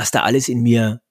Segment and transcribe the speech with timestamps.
[0.00, 1.02] was da alles in mir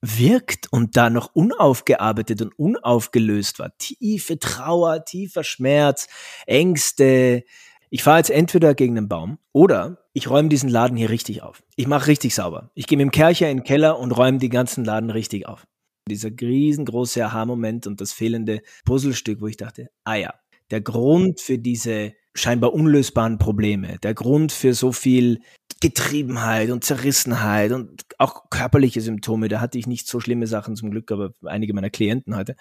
[0.00, 3.76] wirkt und da noch unaufgearbeitet und unaufgelöst war.
[3.76, 6.08] Tiefe Trauer, tiefer Schmerz,
[6.46, 7.44] Ängste.
[7.90, 11.62] Ich fahre jetzt entweder gegen einen Baum oder ich räume diesen Laden hier richtig auf.
[11.76, 12.70] Ich mache richtig sauber.
[12.74, 15.66] Ich gehe mit dem Kercher in den Keller und räume den ganzen Laden richtig auf.
[16.08, 20.32] Dieser riesengroße Aha-Moment und das fehlende Puzzlestück, wo ich dachte, ah ja,
[20.70, 25.40] der Grund für diese scheinbar unlösbaren Probleme, der Grund für so viel
[25.82, 30.92] Getriebenheit und Zerrissenheit und auch körperliche Symptome, da hatte ich nicht so schlimme Sachen zum
[30.92, 32.54] Glück, aber einige meiner Klienten hatte.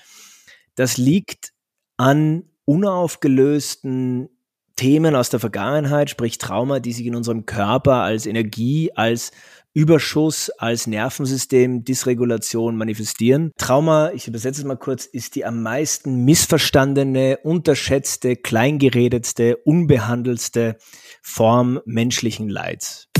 [0.73, 1.53] Das liegt
[1.97, 4.29] an unaufgelösten
[4.75, 9.31] Themen aus der Vergangenheit, sprich Trauma, die sich in unserem Körper als Energie, als
[9.73, 13.51] Überschuss, als Nervensystem, Dysregulation manifestieren.
[13.57, 20.77] Trauma, ich übersetze es mal kurz, ist die am meisten missverstandene, unterschätzte, kleingeredetste, unbehandelste
[21.21, 23.10] Form menschlichen Leids.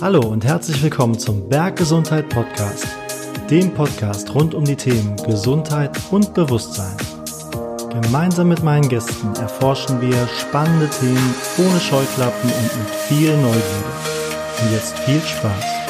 [0.00, 2.86] Hallo und herzlich willkommen zum Berggesundheit Podcast,
[3.50, 6.96] dem Podcast rund um die Themen Gesundheit und Bewusstsein.
[8.02, 13.62] Gemeinsam mit meinen Gästen erforschen wir spannende Themen ohne Scheuklappen und mit viel Neugierde.
[14.62, 15.85] Und jetzt viel Spaß!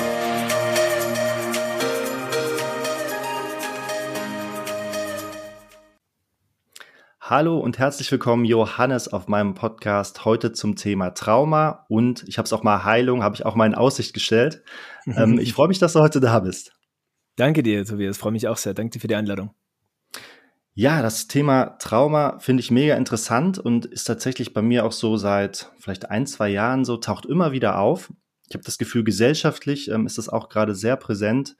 [7.29, 12.47] Hallo und herzlich willkommen, Johannes, auf meinem Podcast heute zum Thema Trauma und ich habe
[12.47, 14.63] es auch mal Heilung, habe ich auch mal in Aussicht gestellt.
[15.07, 16.79] ähm, ich freue mich, dass du heute da bist.
[17.35, 18.75] Danke dir, Tobias, freue mich auch sehr.
[18.75, 19.51] Danke dir für die Einladung.
[20.75, 25.17] Ja, das Thema Trauma finde ich mega interessant und ist tatsächlich bei mir auch so
[25.17, 28.13] seit vielleicht ein, zwei Jahren so, taucht immer wieder auf.
[28.49, 31.57] Ich habe das Gefühl, gesellschaftlich ähm, ist das auch gerade sehr präsent.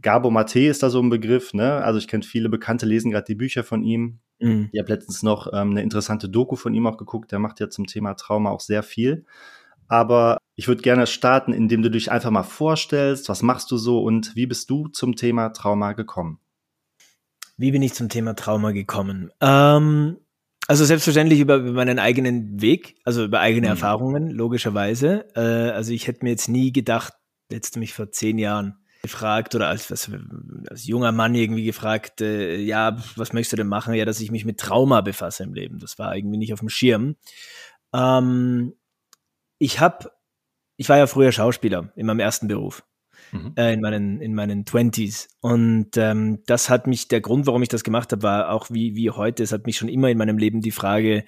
[0.00, 1.84] Gabo Mate ist da so ein Begriff, ne?
[1.84, 4.20] Also ich kenne viele Bekannte, lesen gerade die Bücher von ihm.
[4.38, 4.68] Mhm.
[4.72, 7.32] Ich habe letztens noch ähm, eine interessante Doku von ihm auch geguckt.
[7.32, 9.24] Der macht ja zum Thema Trauma auch sehr viel.
[9.88, 14.02] Aber ich würde gerne starten, indem du dich einfach mal vorstellst, was machst du so
[14.02, 16.40] und wie bist du zum Thema Trauma gekommen?
[17.56, 19.30] Wie bin ich zum Thema Trauma gekommen?
[19.40, 20.18] Ähm,
[20.66, 23.72] also selbstverständlich über, meinen eigenen Weg, also über eigene mhm.
[23.72, 25.26] Erfahrungen, logischerweise.
[25.34, 27.14] Äh, also ich hätte mir jetzt nie gedacht,
[27.76, 30.10] du mich vor zehn Jahren gefragt oder als, als,
[30.68, 33.94] als junger Mann irgendwie gefragt, äh, ja, was möchtest du denn machen?
[33.94, 35.78] Ja, dass ich mich mit Trauma befasse im Leben.
[35.78, 37.16] Das war irgendwie nicht auf dem Schirm.
[37.94, 38.74] Ähm,
[39.58, 40.10] ich habe,
[40.76, 42.84] ich war ja früher Schauspieler in meinem ersten Beruf.
[43.32, 43.54] Mhm.
[43.56, 47.68] Äh, in meinen in meinen Twenties und ähm, das hat mich der Grund, warum ich
[47.68, 49.42] das gemacht habe, war auch wie wie heute.
[49.42, 51.24] Es hat mich schon immer in meinem Leben die Frage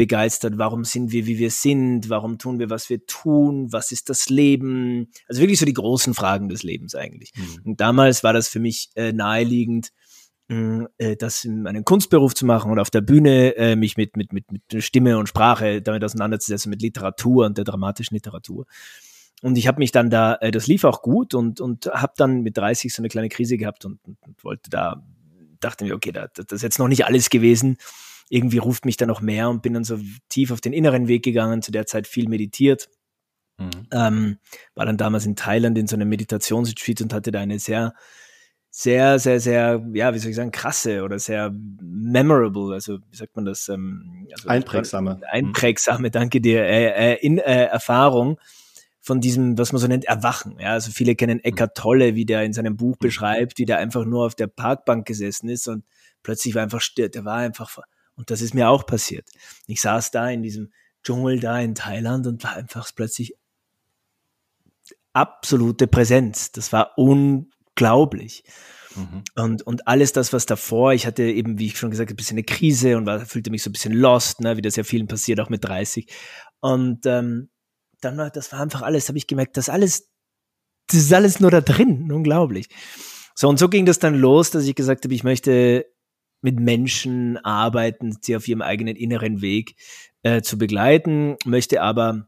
[0.00, 4.08] begeistert, warum sind wir, wie wir sind, warum tun wir, was wir tun, was ist
[4.08, 5.10] das Leben?
[5.28, 7.32] Also wirklich so die großen Fragen des Lebens eigentlich.
[7.36, 7.60] Mhm.
[7.72, 9.90] Und damals war das für mich äh, naheliegend,
[10.48, 14.16] mm, äh, das in einen Kunstberuf zu machen und auf der Bühne äh, mich mit,
[14.16, 18.64] mit, mit, mit Stimme und Sprache damit auseinanderzusetzen, mit Literatur und der dramatischen Literatur.
[19.42, 22.40] Und ich habe mich dann da, äh, das lief auch gut und, und habe dann
[22.40, 25.04] mit 30 so eine kleine Krise gehabt und, und, und wollte da,
[25.60, 27.76] dachte mir, okay, da, das ist jetzt noch nicht alles gewesen
[28.30, 29.98] irgendwie ruft mich da noch mehr und bin dann so
[30.28, 32.88] tief auf den inneren Weg gegangen, zu der Zeit viel meditiert.
[33.58, 33.70] Mhm.
[33.92, 34.38] Ähm,
[34.74, 37.92] war dann damals in Thailand in so einem Meditationsretreat und hatte da eine sehr,
[38.70, 41.52] sehr, sehr, sehr, ja, wie soll ich sagen, krasse oder sehr
[41.82, 43.68] memorable, also wie sagt man das?
[43.68, 45.20] Ähm, also einprägsame.
[45.28, 48.38] Einprägsame, danke dir, äh, äh, in äh, Erfahrung
[49.00, 50.56] von diesem, was man so nennt, Erwachen.
[50.60, 51.44] Ja, also viele kennen mhm.
[51.44, 53.06] Eckart Tolle, wie der in seinem Buch mhm.
[53.06, 55.84] beschreibt, wie der einfach nur auf der Parkbank gesessen ist und
[56.22, 57.76] plötzlich war einfach, der war einfach
[58.20, 59.26] und das ist mir auch passiert.
[59.66, 60.70] Ich saß da in diesem
[61.02, 63.34] Dschungel da in Thailand und war einfach plötzlich
[65.14, 66.52] absolute Präsenz.
[66.52, 68.44] Das war unglaublich.
[68.94, 69.24] Mhm.
[69.36, 72.16] Und, und alles das, was davor, ich hatte eben, wie ich schon gesagt habe, ein
[72.16, 74.84] bisschen eine Krise und war, fühlte mich so ein bisschen lost, ne, wie das ja
[74.84, 76.06] vielen passiert, auch mit 30.
[76.60, 77.48] Und ähm,
[78.02, 80.10] dann war, das war einfach alles, habe ich gemerkt, das alles,
[80.88, 82.68] das ist alles nur da drin, unglaublich.
[83.34, 85.86] So, und so ging das dann los, dass ich gesagt habe, ich möchte
[86.42, 89.76] mit Menschen arbeiten, sie auf ihrem eigenen inneren Weg
[90.22, 92.26] äh, zu begleiten, möchte aber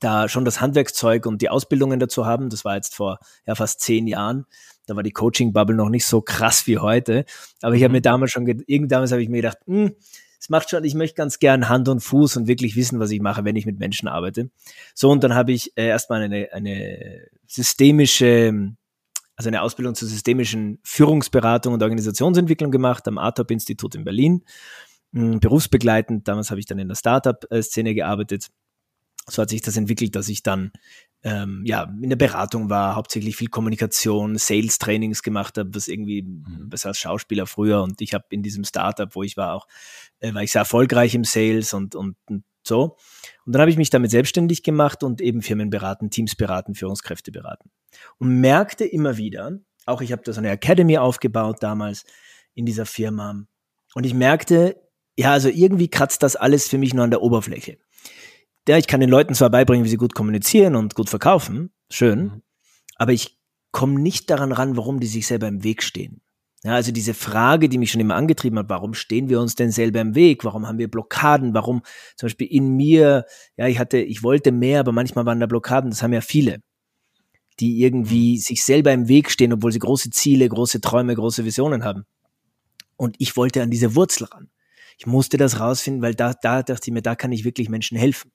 [0.00, 2.50] da schon das Handwerkszeug und die Ausbildungen dazu haben.
[2.50, 4.46] Das war jetzt vor ja, fast zehn Jahren.
[4.86, 7.24] Da war die Coaching-Bubble noch nicht so krass wie heute.
[7.62, 8.02] Aber ich habe mir mhm.
[8.02, 9.94] damals schon, irgend damals habe ich mir gedacht, hm,
[10.40, 13.20] es macht schon, ich möchte ganz gern Hand und Fuß und wirklich wissen, was ich
[13.20, 14.50] mache, wenn ich mit Menschen arbeite.
[14.94, 18.74] So, und dann habe ich äh, erstmal eine, eine systemische
[19.38, 24.44] also eine Ausbildung zur systemischen Führungsberatung und Organisationsentwicklung gemacht am ATOP-Institut in Berlin.
[25.12, 28.48] Hm, berufsbegleitend, damals habe ich dann in der Startup-Szene gearbeitet.
[29.28, 30.72] So hat sich das entwickelt, dass ich dann
[31.22, 36.68] ähm, ja, in der Beratung war, hauptsächlich viel Kommunikation, Sales-Trainings gemacht habe, was irgendwie mhm.
[36.68, 39.68] besser als Schauspieler früher und ich habe in diesem Startup, wo ich war, auch
[40.18, 42.96] äh, war ich sehr erfolgreich im Sales und, und, und So.
[43.44, 47.32] Und dann habe ich mich damit selbstständig gemacht und eben Firmen beraten, Teams beraten, Führungskräfte
[47.32, 47.70] beraten.
[48.18, 52.04] Und merkte immer wieder, auch ich habe da so eine Academy aufgebaut damals
[52.54, 53.42] in dieser Firma.
[53.94, 54.76] Und ich merkte,
[55.16, 57.78] ja, also irgendwie kratzt das alles für mich nur an der Oberfläche.
[58.68, 62.20] Ja, ich kann den Leuten zwar beibringen, wie sie gut kommunizieren und gut verkaufen, schön,
[62.20, 62.42] mhm.
[62.96, 63.38] aber ich
[63.72, 66.20] komme nicht daran ran, warum die sich selber im Weg stehen.
[66.64, 69.70] Ja, also diese Frage, die mich schon immer angetrieben hat, warum stehen wir uns denn
[69.70, 70.44] selber im Weg?
[70.44, 71.54] Warum haben wir Blockaden?
[71.54, 71.82] Warum
[72.16, 73.26] zum Beispiel in mir,
[73.56, 76.60] ja, ich hatte, ich wollte mehr, aber manchmal waren da Blockaden, das haben ja viele,
[77.60, 78.40] die irgendwie mhm.
[78.40, 82.04] sich selber im Weg stehen, obwohl sie große Ziele, große Träume, große Visionen haben.
[82.96, 84.50] Und ich wollte an diese Wurzel ran.
[84.98, 87.96] Ich musste das rausfinden, weil da, da dachte ich mir, da kann ich wirklich Menschen
[87.96, 88.32] helfen.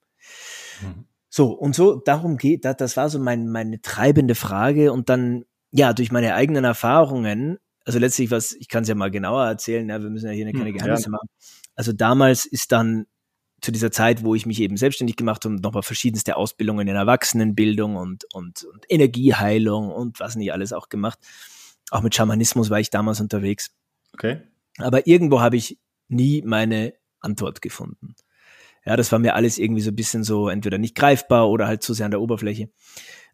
[0.82, 1.06] Mhm.
[1.30, 4.94] So, und so, darum geht, das war so mein, meine treibende Frage.
[4.94, 9.12] Und dann, ja, durch meine eigenen Erfahrungen also letztlich was, ich kann es ja mal
[9.12, 11.12] genauer erzählen, ja, wir müssen ja hier keine hm, Geheimnisse ja.
[11.12, 11.28] machen.
[11.76, 13.06] Also damals ist dann
[13.62, 17.96] zu dieser Zeit, wo ich mich eben selbstständig gemacht habe, nochmal verschiedenste Ausbildungen in Erwachsenenbildung
[17.96, 21.18] und, und, und Energieheilung und was nicht alles auch gemacht.
[21.90, 23.72] Auch mit Schamanismus war ich damals unterwegs.
[24.14, 24.42] Okay.
[24.78, 28.16] Aber irgendwo habe ich nie meine Antwort gefunden.
[28.86, 31.84] Ja, das war mir alles irgendwie so ein bisschen so entweder nicht greifbar oder halt
[31.84, 32.70] zu sehr an der Oberfläche.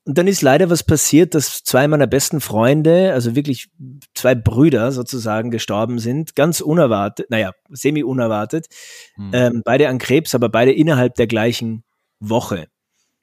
[0.06, 3.70] Und dann ist leider was passiert, dass zwei meiner besten Freunde, also wirklich
[4.14, 8.68] zwei Brüder sozusagen gestorben sind, ganz unerwartet, naja, semi-unerwartet,
[9.16, 9.32] hm.
[9.34, 11.84] ähm, beide an Krebs, aber beide innerhalb der gleichen
[12.20, 12.68] Woche,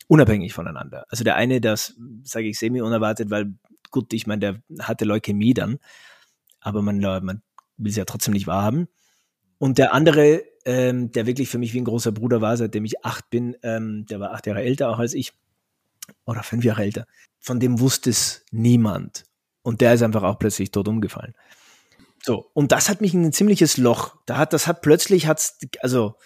[0.07, 1.05] unabhängig voneinander.
[1.09, 3.55] Also der eine, das sage ich semi-unerwartet, weil
[3.91, 5.79] gut, ich meine, der hatte Leukämie dann,
[6.61, 7.43] aber man, man
[7.77, 8.89] will es ja trotzdem nicht wahrhaben.
[9.59, 13.05] Und der andere, ähm, der wirklich für mich wie ein großer Bruder war, seitdem ich
[13.05, 15.33] acht bin, ähm, der war acht Jahre älter auch als ich,
[16.25, 17.07] oder fünf Jahre älter.
[17.41, 19.25] Von dem wusste es niemand.
[19.63, 21.35] Und der ist einfach auch plötzlich tot umgefallen.
[22.23, 24.17] So, und das hat mich in ein ziemliches Loch.
[24.27, 26.17] Da hat, das hat plötzlich hat's, also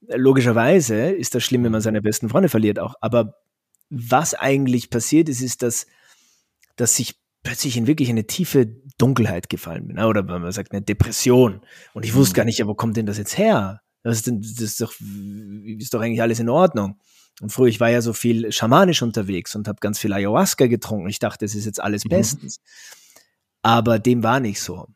[0.00, 2.94] logischerweise ist das schlimm, wenn man seine besten Freunde verliert auch.
[3.00, 3.34] Aber
[3.90, 5.86] was eigentlich passiert ist, ist, dass,
[6.76, 8.66] dass ich plötzlich in wirklich eine tiefe
[8.98, 9.98] Dunkelheit gefallen bin.
[9.98, 11.62] Oder man sagt eine Depression.
[11.94, 12.36] Und ich wusste mhm.
[12.36, 13.80] gar nicht, ja, wo kommt denn das jetzt her?
[14.02, 14.92] Das ist, das ist doch,
[15.78, 17.00] ist doch eigentlich alles in Ordnung.
[17.40, 21.08] Und früher, ich war ja so viel schamanisch unterwegs und habe ganz viel Ayahuasca getrunken.
[21.08, 22.10] Ich dachte, es ist jetzt alles mhm.
[22.10, 22.60] bestens.
[23.62, 24.86] Aber dem war nicht so.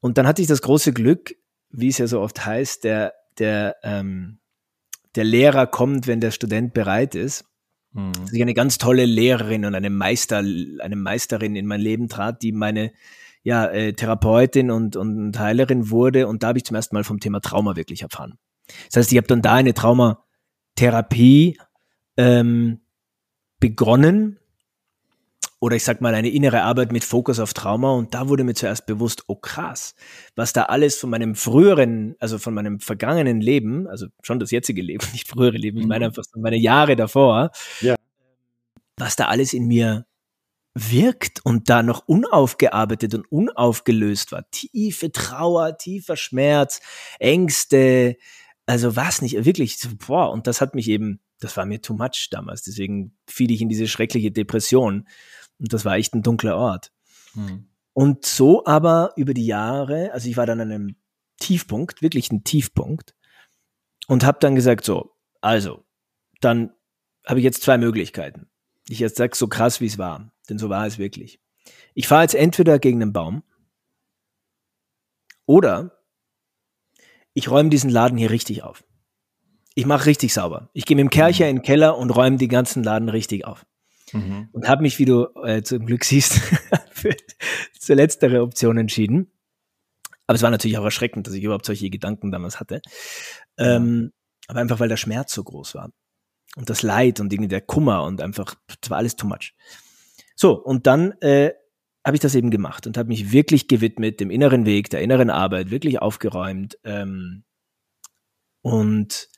[0.00, 1.34] Und dann hatte ich das große Glück,
[1.70, 4.38] wie es ja so oft heißt, der, der, ähm,
[5.14, 7.44] der Lehrer kommt, wenn der Student bereit ist.
[7.92, 8.12] Mhm.
[8.12, 12.42] Dass ich eine ganz tolle Lehrerin und eine Meister, eine Meisterin in mein Leben trat,
[12.42, 12.92] die meine
[13.42, 16.28] ja, äh, Therapeutin und, und Heilerin wurde.
[16.28, 18.38] Und da habe ich zum ersten Mal vom Thema Trauma wirklich erfahren.
[18.86, 20.24] Das heißt, ich habe dann da eine Trauma,
[20.78, 21.58] Therapie
[22.16, 22.80] ähm,
[23.58, 24.38] begonnen
[25.58, 28.54] oder ich sag mal eine innere Arbeit mit Fokus auf Trauma und da wurde mir
[28.54, 29.96] zuerst bewusst, oh krass,
[30.36, 34.80] was da alles von meinem früheren, also von meinem vergangenen Leben, also schon das jetzige
[34.80, 36.10] Leben, nicht frühere Leben, ich meine mhm.
[36.10, 37.50] einfach so meine Jahre davor,
[37.80, 37.96] ja.
[38.96, 40.06] was da alles in mir
[40.74, 44.48] wirkt und da noch unaufgearbeitet und unaufgelöst war.
[44.52, 46.80] Tiefe Trauer, tiefer Schmerz,
[47.18, 48.16] Ängste,
[48.68, 52.28] also was nicht, wirklich, boah, und das hat mich eben, das war mir too much
[52.30, 52.62] damals.
[52.62, 55.08] Deswegen fiel ich in diese schreckliche Depression.
[55.58, 56.92] Und das war echt ein dunkler Ort.
[57.32, 57.66] Hm.
[57.94, 60.96] Und so aber über die Jahre, also ich war dann an einem
[61.38, 63.14] Tiefpunkt, wirklich ein Tiefpunkt,
[64.06, 65.86] und habe dann gesagt, so, also,
[66.42, 66.74] dann
[67.26, 68.50] habe ich jetzt zwei Möglichkeiten.
[68.86, 71.40] Ich jetzt sage so krass, wie es war, denn so war es wirklich.
[71.94, 73.44] Ich fahre jetzt entweder gegen einen Baum
[75.46, 75.97] oder
[77.38, 78.82] ich räume diesen Laden hier richtig auf.
[79.76, 80.70] Ich mache richtig sauber.
[80.72, 81.50] Ich gehe mit dem Kercher mhm.
[81.50, 83.64] in den Keller und räume den ganzen Laden richtig auf.
[84.12, 84.48] Mhm.
[84.50, 86.32] Und habe mich, wie du äh, zum Glück siehst,
[86.90, 87.14] für
[87.78, 89.30] zur letztere Option entschieden.
[90.26, 92.82] Aber es war natürlich auch erschreckend, dass ich überhaupt solche Gedanken damals hatte.
[93.56, 94.10] Ähm,
[94.48, 95.92] aber einfach, weil der Schmerz so groß war.
[96.56, 99.54] Und das Leid und irgendwie der Kummer und einfach, es war alles too much.
[100.34, 101.52] So, und dann äh,
[102.04, 105.30] habe ich das eben gemacht und habe mich wirklich gewidmet dem inneren Weg, der inneren
[105.30, 107.44] Arbeit, wirklich aufgeräumt ähm,
[108.62, 109.28] und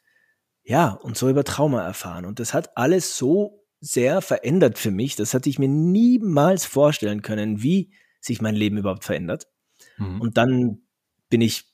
[0.62, 2.24] ja, und so über Trauma erfahren.
[2.24, 7.22] Und das hat alles so sehr verändert für mich, das hatte ich mir niemals vorstellen
[7.22, 9.48] können, wie sich mein Leben überhaupt verändert.
[9.96, 10.20] Mhm.
[10.20, 10.82] Und dann
[11.30, 11.64] bin ich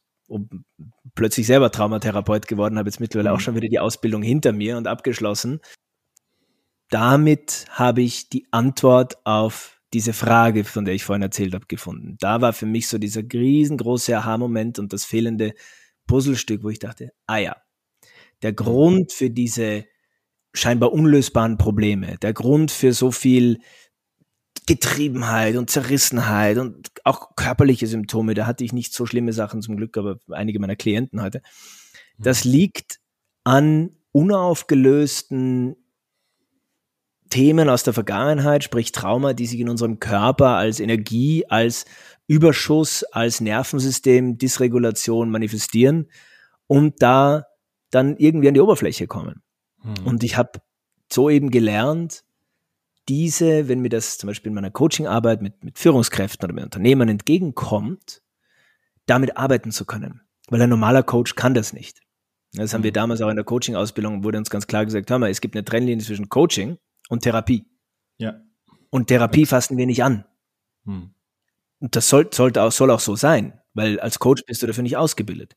[1.15, 3.37] plötzlich selber Traumatherapeut geworden, habe jetzt mittlerweile mhm.
[3.37, 5.61] auch schon wieder die Ausbildung hinter mir und abgeschlossen.
[6.91, 12.17] Damit habe ich die Antwort auf diese Frage, von der ich vorhin erzählt habe, gefunden.
[12.21, 15.55] Da war für mich so dieser riesengroße Aha-Moment und das fehlende
[16.07, 17.57] Puzzlestück, wo ich dachte, ah ja,
[18.43, 19.85] der Grund für diese
[20.53, 23.61] scheinbar unlösbaren Probleme, der Grund für so viel
[24.67, 29.77] Getriebenheit und Zerrissenheit und auch körperliche Symptome, da hatte ich nicht so schlimme Sachen zum
[29.77, 31.41] Glück, aber einige meiner Klienten heute,
[32.19, 32.99] das liegt
[33.45, 35.77] an unaufgelösten
[37.37, 41.85] Themen aus der Vergangenheit, sprich Trauma, die sich in unserem Körper als Energie, als
[42.27, 46.09] Überschuss, als Nervensystem, Dysregulation manifestieren
[46.67, 47.45] und da
[47.91, 49.43] dann irgendwie an die Oberfläche kommen.
[49.83, 50.07] Hm.
[50.07, 50.63] Und ich habe
[51.13, 52.25] so eben gelernt,
[53.07, 57.11] diese, wenn mir das zum Beispiel in meiner Coachingarbeit mit, mit Führungskräften oder mit Unternehmern
[57.11, 58.23] entgegenkommt,
[59.05, 60.23] damit arbeiten zu können.
[60.49, 62.01] Weil ein normaler Coach kann das nicht.
[62.55, 62.95] Das haben wir mhm.
[62.95, 65.67] damals auch in der Coaching-Ausbildung, wurde uns ganz klar gesagt, hör mal, es gibt eine
[65.67, 66.79] Trennlinie zwischen Coaching
[67.09, 67.67] und Therapie.
[68.19, 68.41] Ja.
[68.91, 69.47] Und Therapie ja.
[69.47, 70.25] fassen wir nicht an.
[70.85, 71.11] Hm.
[71.79, 74.83] Und das soll, sollte auch, soll auch so sein, weil als Coach bist du dafür
[74.83, 75.57] nicht ausgebildet.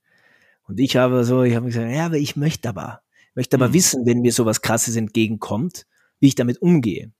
[0.64, 3.68] Und ich habe so, ich habe gesagt, ja, aber ich möchte aber, ich möchte aber
[3.68, 3.74] hm.
[3.74, 5.86] wissen, wenn mir sowas Krasses entgegenkommt,
[6.20, 7.12] wie ich damit umgehe.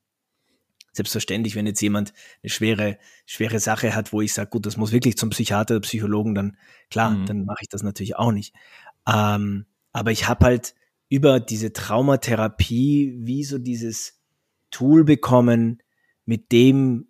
[0.92, 4.92] Selbstverständlich, wenn jetzt jemand eine schwere, schwere Sache hat, wo ich sage, gut, das muss
[4.92, 6.58] wirklich zum Psychiater oder Psychologen, dann
[6.90, 7.26] klar, mhm.
[7.26, 8.54] dann mache ich das natürlich auch nicht.
[9.08, 10.76] Ähm, aber ich habe halt
[11.08, 14.19] über diese Traumatherapie wie so dieses
[14.72, 15.82] Tool bekommen,
[16.26, 17.08] mit dem,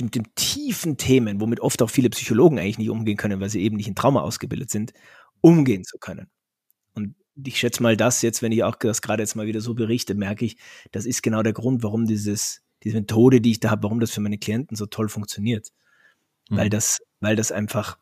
[0.00, 3.62] dem, dem tiefen Themen, womit oft auch viele Psychologen eigentlich nicht umgehen können, weil sie
[3.62, 4.92] eben nicht in Trauma ausgebildet sind,
[5.40, 6.28] umgehen zu können.
[6.94, 9.74] Und ich schätze mal, das jetzt, wenn ich auch das gerade jetzt mal wieder so
[9.74, 10.56] berichte, merke ich,
[10.92, 14.10] das ist genau der Grund, warum dieses, diese Methode, die ich da habe, warum das
[14.10, 15.68] für meine Klienten so toll funktioniert.
[16.50, 16.56] Mhm.
[16.56, 17.98] Weil das, weil das einfach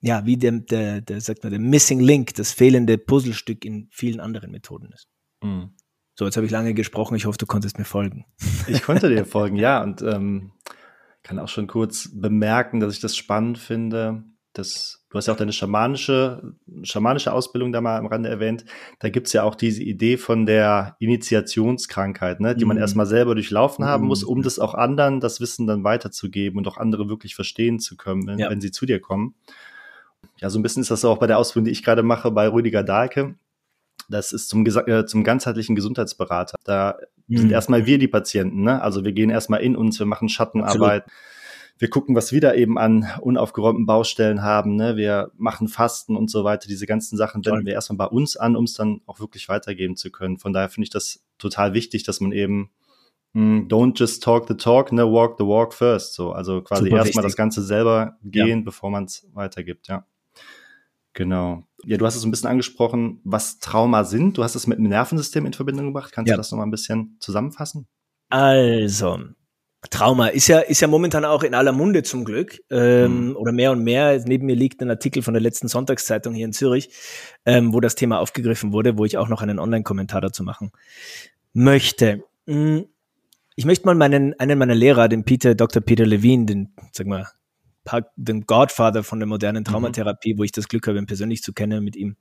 [0.00, 4.20] ja, wie der, der, der, sagt man, der Missing Link, das fehlende Puzzlestück in vielen
[4.20, 5.08] anderen Methoden ist.
[5.42, 5.74] Mhm.
[6.18, 7.14] So, jetzt habe ich lange gesprochen.
[7.14, 8.26] Ich hoffe, du konntest mir folgen.
[8.66, 9.80] Ich konnte dir folgen, ja.
[9.80, 10.50] Und ähm,
[11.22, 15.38] kann auch schon kurz bemerken, dass ich das spannend finde, dass du hast ja auch
[15.38, 18.64] deine schamanische, schamanische Ausbildung da mal am Rande erwähnt.
[18.98, 22.82] Da gibt's ja auch diese Idee von der Initiationskrankheit, ne, die man mhm.
[22.82, 24.42] erstmal selber durchlaufen haben muss, um mhm.
[24.42, 28.40] das auch anderen, das Wissen dann weiterzugeben und auch andere wirklich verstehen zu können, wenn,
[28.40, 28.50] ja.
[28.50, 29.36] wenn sie zu dir kommen
[30.40, 32.48] ja, so ein bisschen ist das auch bei der Ausbildung, die ich gerade mache bei
[32.48, 33.34] Rüdiger Dahlke.
[34.08, 36.56] Das ist zum, äh, zum ganzheitlichen Gesundheitsberater.
[36.64, 37.36] Da mhm.
[37.38, 38.62] sind erstmal wir die Patienten.
[38.62, 38.80] Ne?
[38.80, 41.04] Also wir gehen erstmal in uns, wir machen Schattenarbeit.
[41.04, 41.22] Absolut.
[41.80, 44.74] Wir gucken, was wir da eben an unaufgeräumten Baustellen haben.
[44.74, 44.96] Ne?
[44.96, 46.66] Wir machen Fasten und so weiter.
[46.66, 49.94] Diese ganzen Sachen wenden wir erstmal bei uns an, um es dann auch wirklich weitergeben
[49.94, 50.38] zu können.
[50.38, 52.70] Von daher finde ich das total wichtig, dass man eben
[53.34, 56.14] hm, don't just talk the talk, ne, walk the walk first.
[56.14, 58.64] So, also quasi erstmal das Ganze selber gehen, ja.
[58.64, 60.04] bevor man es weitergibt, ja.
[61.12, 61.67] Genau.
[61.84, 64.36] Ja, du hast es ein bisschen angesprochen, was Trauma sind.
[64.36, 66.12] Du hast es mit dem Nervensystem in Verbindung gebracht.
[66.12, 66.34] Kannst ja.
[66.34, 67.86] du das nochmal ein bisschen zusammenfassen?
[68.30, 69.18] Also,
[69.90, 73.36] Trauma ist ja, ist ja momentan auch in aller Munde zum Glück ähm, mhm.
[73.36, 74.20] oder mehr und mehr.
[74.26, 76.90] Neben mir liegt ein Artikel von der letzten Sonntagszeitung hier in Zürich,
[77.46, 80.72] ähm, wo das Thema aufgegriffen wurde, wo ich auch noch einen Online-Kommentar dazu machen
[81.52, 82.24] möchte.
[82.46, 82.86] Hm,
[83.54, 85.80] ich möchte mal meinen, einen meiner Lehrer, den Peter, Dr.
[85.80, 87.28] Peter Levine, den, sag mal,
[88.16, 89.64] den Godfather von der modernen mhm.
[89.64, 90.38] Traumatherapie, mhm.
[90.38, 92.16] wo ich das Glück habe, ihn persönlich zu kennen, mit ihm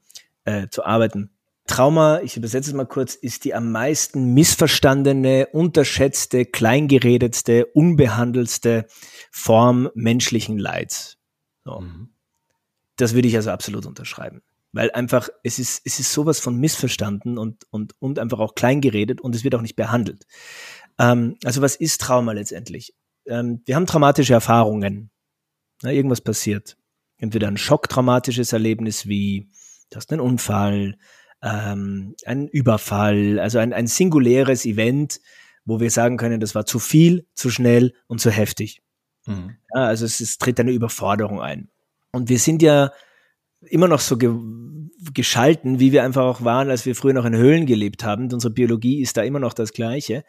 [0.45, 1.31] äh, zu arbeiten.
[1.67, 8.88] Trauma, ich übersetze es mal kurz, ist die am meisten missverstandene, unterschätzte, kleingeredetste, unbehandelste
[9.31, 11.17] Form menschlichen Leids.
[11.65, 11.81] So.
[11.81, 12.09] Mhm.
[12.95, 14.41] Das würde ich also absolut unterschreiben.
[14.71, 19.21] Weil einfach, es ist, es ist sowas von missverstanden und, und, und einfach auch kleingeredet
[19.21, 20.25] und es wird auch nicht behandelt.
[20.97, 22.93] Ähm, also was ist Trauma letztendlich?
[23.25, 25.09] Ähm, wir haben traumatische Erfahrungen.
[25.81, 26.77] Na, irgendwas passiert.
[27.17, 29.50] Entweder ein schocktraumatisches Erlebnis wie,
[29.89, 30.98] du hast einen Unfall,
[31.41, 35.19] ähm, ein Überfall, also ein, ein singuläres Event,
[35.65, 38.81] wo wir sagen können, das war zu viel, zu schnell und zu heftig.
[39.25, 39.57] Mhm.
[39.74, 41.69] Ja, also es, es tritt eine Überforderung ein.
[42.12, 42.91] Und wir sind ja
[43.62, 44.34] immer noch so ge
[45.13, 48.34] geschalten, wie wir einfach auch waren, als wir früher noch in Höhlen gelebt haben.
[48.34, 50.24] unsere Biologie ist da immer noch das Gleiche.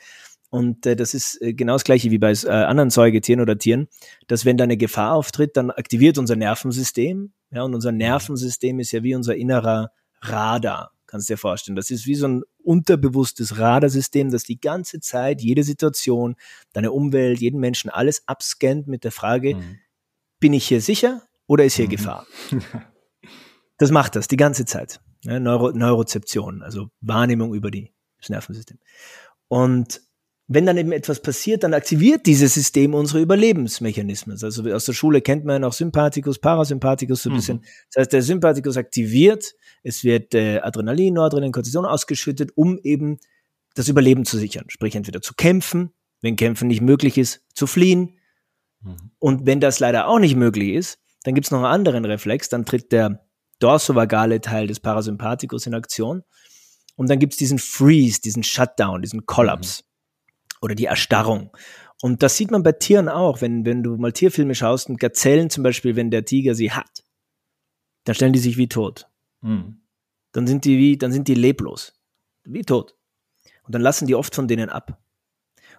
[0.50, 3.88] Und äh, das ist äh, genau das gleiche wie bei äh, anderen Säugetieren oder Tieren,
[4.28, 7.32] dass wenn da eine Gefahr auftritt, dann aktiviert unser Nervensystem.
[7.50, 9.90] Ja, und unser Nervensystem ist ja wie unser innerer
[10.20, 11.76] Radar, kannst du dir vorstellen.
[11.76, 16.36] Das ist wie so ein unterbewusstes Radarsystem, das die ganze Zeit jede Situation,
[16.72, 19.78] deine Umwelt, jeden Menschen alles abscannt mit der Frage, mhm.
[20.40, 21.90] bin ich hier sicher oder ist hier mhm.
[21.90, 22.26] Gefahr?
[23.78, 25.00] das macht das die ganze Zeit.
[25.22, 28.78] Ja, Neuro Neurozeption, also Wahrnehmung über die, das Nervensystem.
[29.48, 30.02] Und
[30.50, 34.38] wenn dann eben etwas passiert, dann aktiviert dieses System unsere Überlebensmechanismen.
[34.42, 37.36] Also aus der Schule kennt man ja auch Sympathikus, Parasympathikus so ein mhm.
[37.36, 37.64] bisschen.
[37.92, 43.18] Das heißt, der Sympathikus aktiviert, es wird äh, Adrenalin, Noradrenalin, Cortison ausgeschüttet, um eben
[43.74, 44.64] das Überleben zu sichern.
[44.68, 45.90] Sprich, entweder zu kämpfen,
[46.22, 48.18] wenn Kämpfen nicht möglich ist, zu fliehen.
[48.80, 48.96] Mhm.
[49.18, 52.48] Und wenn das leider auch nicht möglich ist, dann gibt es noch einen anderen Reflex,
[52.48, 53.22] dann tritt der
[53.58, 56.22] dorsovagale Teil des Parasympathikus in Aktion.
[56.96, 59.82] Und dann gibt es diesen Freeze, diesen Shutdown, diesen Kollaps.
[59.82, 59.87] Mhm
[60.60, 61.50] oder die Erstarrung.
[62.00, 65.50] Und das sieht man bei Tieren auch, wenn, wenn du mal Tierfilme schaust und Gazellen
[65.50, 67.04] zum Beispiel, wenn der Tiger sie hat,
[68.04, 69.08] dann stellen die sich wie tot.
[69.40, 69.82] Mhm.
[70.32, 72.00] dann sind die wie, dann sind die leblos,
[72.44, 72.96] wie tot.
[73.62, 75.00] Und dann lassen die oft von denen ab.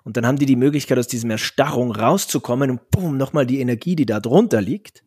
[0.03, 3.95] Und dann haben die die Möglichkeit, aus diesem Erstarrung rauszukommen und boom, nochmal die Energie,
[3.95, 5.03] die da drunter liegt.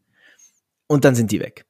[0.86, 1.66] Und dann sind die weg.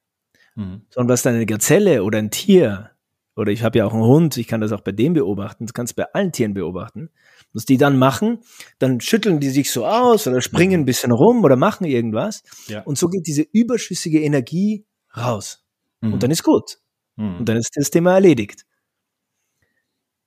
[0.55, 0.81] Mhm.
[0.89, 2.91] Sondern was dann eine Gazelle oder ein Tier,
[3.35, 5.73] oder ich habe ja auch einen Hund, ich kann das auch bei dem beobachten, das
[5.73, 7.09] kannst du bei allen Tieren beobachten,
[7.53, 8.39] was die dann machen,
[8.79, 12.43] dann schütteln die sich so aus oder springen ein bisschen rum oder machen irgendwas.
[12.67, 12.81] Ja.
[12.83, 15.63] Und so geht diese überschüssige Energie raus.
[16.01, 16.13] Mhm.
[16.13, 16.79] Und dann ist gut.
[17.15, 17.37] Mhm.
[17.39, 18.65] Und dann ist das Thema erledigt.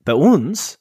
[0.05, 0.79] Bei uns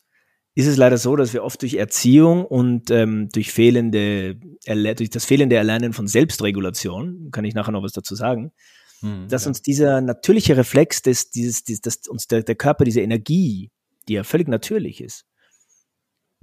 [0.53, 4.35] ist es leider so, dass wir oft durch Erziehung und ähm, durch fehlende,
[4.65, 8.53] durch das fehlende Erlernen von Selbstregulation, kann ich nachher noch was dazu sagen,
[9.01, 9.49] mhm, dass ja.
[9.49, 13.71] uns dieser natürliche Reflex, des, dieses, dieses, dass uns der, der Körper diese Energie,
[14.07, 15.25] die ja völlig natürlich ist,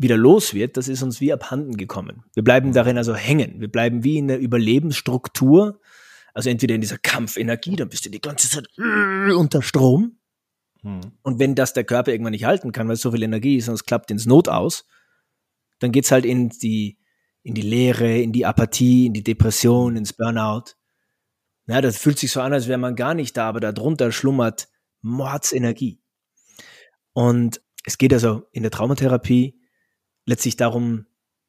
[0.02, 2.24] wieder los wird, das ist uns wie abhanden gekommen.
[2.34, 2.72] Wir bleiben mhm.
[2.74, 3.60] darin also hängen.
[3.60, 5.80] Wir bleiben wie in der Überlebensstruktur,
[6.34, 10.18] also entweder in dieser Kampfenergie, dann bist du die ganze Zeit unter Strom.
[10.82, 11.00] Mhm.
[11.22, 13.68] Und wenn das der Körper irgendwann nicht halten kann, weil es so viel Energie ist
[13.68, 14.86] und es klappt ins Not aus,
[15.78, 16.98] dann geht's halt in die,
[17.42, 20.74] in die Leere, in die Apathie, in die Depression, ins Burnout.
[21.66, 24.68] Ja, das fühlt sich so an, als wäre man gar nicht da, aber darunter schlummert
[25.00, 26.00] Mordsenergie.
[27.12, 29.60] Und es geht also in der Traumatherapie
[30.26, 31.06] letztlich darum,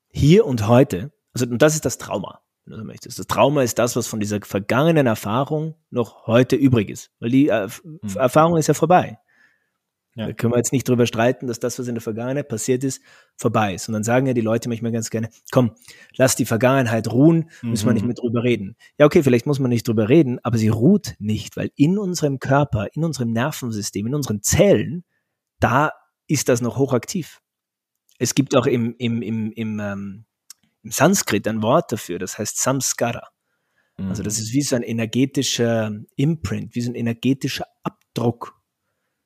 [0.10, 3.20] hier und heute, also und das ist das Trauma, wenn du so möchtest.
[3.20, 7.50] Das Trauma ist das, was von dieser vergangenen Erfahrung noch heute übrig ist, weil die
[7.50, 8.00] äh, mhm.
[8.16, 9.20] Erfahrung ist ja vorbei.
[10.16, 10.28] Ja.
[10.28, 13.02] Da können wir jetzt nicht drüber streiten, dass das, was in der Vergangenheit passiert ist,
[13.36, 13.88] vorbei ist.
[13.88, 15.72] Und dann sagen ja die Leute manchmal ganz gerne, komm,
[16.16, 17.90] lass die Vergangenheit ruhen, müssen mhm.
[17.90, 18.76] wir nicht mehr drüber reden.
[19.00, 22.38] Ja, okay, vielleicht muss man nicht drüber reden, aber sie ruht nicht, weil in unserem
[22.38, 25.04] Körper, in unserem Nervensystem, in unseren Zellen,
[25.60, 25.92] da
[26.28, 27.42] ist das noch hochaktiv.
[28.20, 30.26] Es gibt auch im, im, im, im, ähm,
[30.84, 33.28] im Sanskrit ein Wort dafür, das heißt Samskara.
[33.98, 34.10] Mhm.
[34.10, 34.44] Also das mhm.
[34.44, 38.60] ist wie so ein energetischer Imprint, wie so ein energetischer Abdruck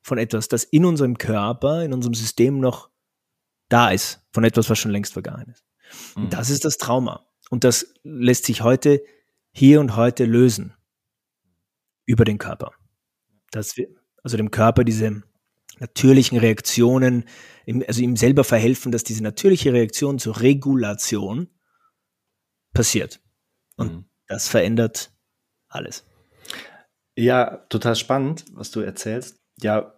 [0.01, 2.89] von etwas, das in unserem Körper, in unserem System noch
[3.69, 5.65] da ist, von etwas, was schon längst vergangen ist.
[6.15, 6.23] Mhm.
[6.23, 7.25] Und das ist das Trauma.
[7.49, 9.01] Und das lässt sich heute,
[9.51, 10.73] hier und heute lösen.
[12.05, 12.71] Über den Körper.
[13.51, 13.89] Dass wir,
[14.23, 15.23] also dem Körper diese
[15.79, 17.25] natürlichen Reaktionen,
[17.87, 21.49] also ihm selber verhelfen, dass diese natürliche Reaktion zur Regulation
[22.73, 23.19] passiert.
[23.75, 24.05] Und mhm.
[24.27, 25.11] das verändert
[25.67, 26.05] alles.
[27.15, 29.39] Ja, total spannend, was du erzählst.
[29.59, 29.95] Ja,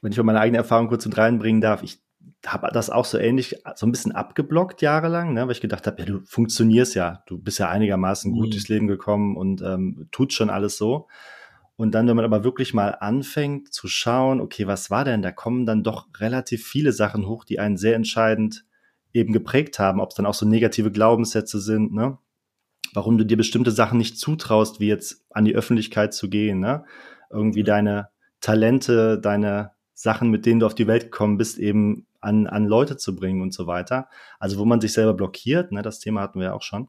[0.00, 2.00] wenn ich mal meine eigene Erfahrung kurz mit reinbringen darf, ich
[2.46, 6.00] habe das auch so ähnlich, so ein bisschen abgeblockt jahrelang, ne, weil ich gedacht habe,
[6.00, 8.50] ja, du funktionierst ja, du bist ja einigermaßen gut mhm.
[8.50, 11.08] durchs Leben gekommen und ähm, tut schon alles so.
[11.76, 15.32] Und dann, wenn man aber wirklich mal anfängt zu schauen, okay, was war denn, da
[15.32, 18.64] kommen dann doch relativ viele Sachen hoch, die einen sehr entscheidend
[19.12, 22.18] eben geprägt haben, ob es dann auch so negative Glaubenssätze sind, ne?
[22.92, 26.84] Warum du dir bestimmte Sachen nicht zutraust, wie jetzt an die Öffentlichkeit zu gehen, ne?
[27.30, 28.10] Irgendwie deine
[28.40, 32.96] Talente, deine Sachen, mit denen du auf die Welt gekommen bist, eben an, an Leute
[32.96, 34.08] zu bringen und so weiter.
[34.38, 35.82] Also wo man sich selber blockiert, ne?
[35.82, 36.88] Das Thema hatten wir ja auch schon.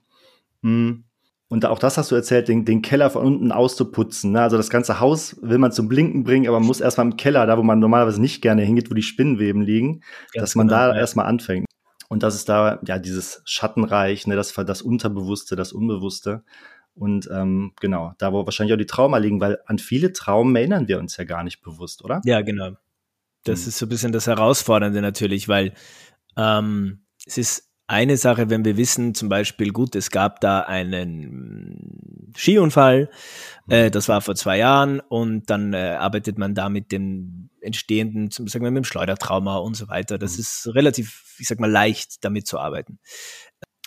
[0.61, 1.05] Hm
[1.47, 4.31] und auch das hast du erzählt, den, den Keller von unten auszuputzen.
[4.31, 4.41] Ne?
[4.41, 7.45] Also das ganze Haus will man zum Blinken bringen, aber man muss erstmal im Keller,
[7.45, 10.01] da wo man normalerweise nicht gerne hingeht, wo die Spinnenweben liegen,
[10.33, 10.99] Ganz dass man genau, da ja.
[10.99, 11.67] erstmal anfängt.
[12.09, 16.43] Und das ist da ja dieses Schattenreich, ne, das, das Unterbewusste, das Unbewusste.
[16.95, 20.87] Und ähm, genau, da wo wahrscheinlich auch die Trauma liegen, weil an viele Traumen erinnern
[20.87, 22.21] wir uns ja gar nicht bewusst, oder?
[22.25, 22.71] Ja, genau.
[23.43, 23.69] Das hm.
[23.69, 25.73] ist so ein bisschen das Herausfordernde natürlich, weil
[26.37, 32.31] ähm, es ist eine Sache, wenn wir wissen, zum Beispiel, gut, es gab da einen
[32.35, 33.09] Skiunfall,
[33.69, 38.31] äh, das war vor zwei Jahren und dann äh, arbeitet man da mit dem entstehenden,
[38.31, 40.17] sagen wir, mit dem Schleudertrauma und so weiter.
[40.17, 40.39] Das mhm.
[40.39, 42.99] ist relativ, ich sag mal, leicht damit zu arbeiten.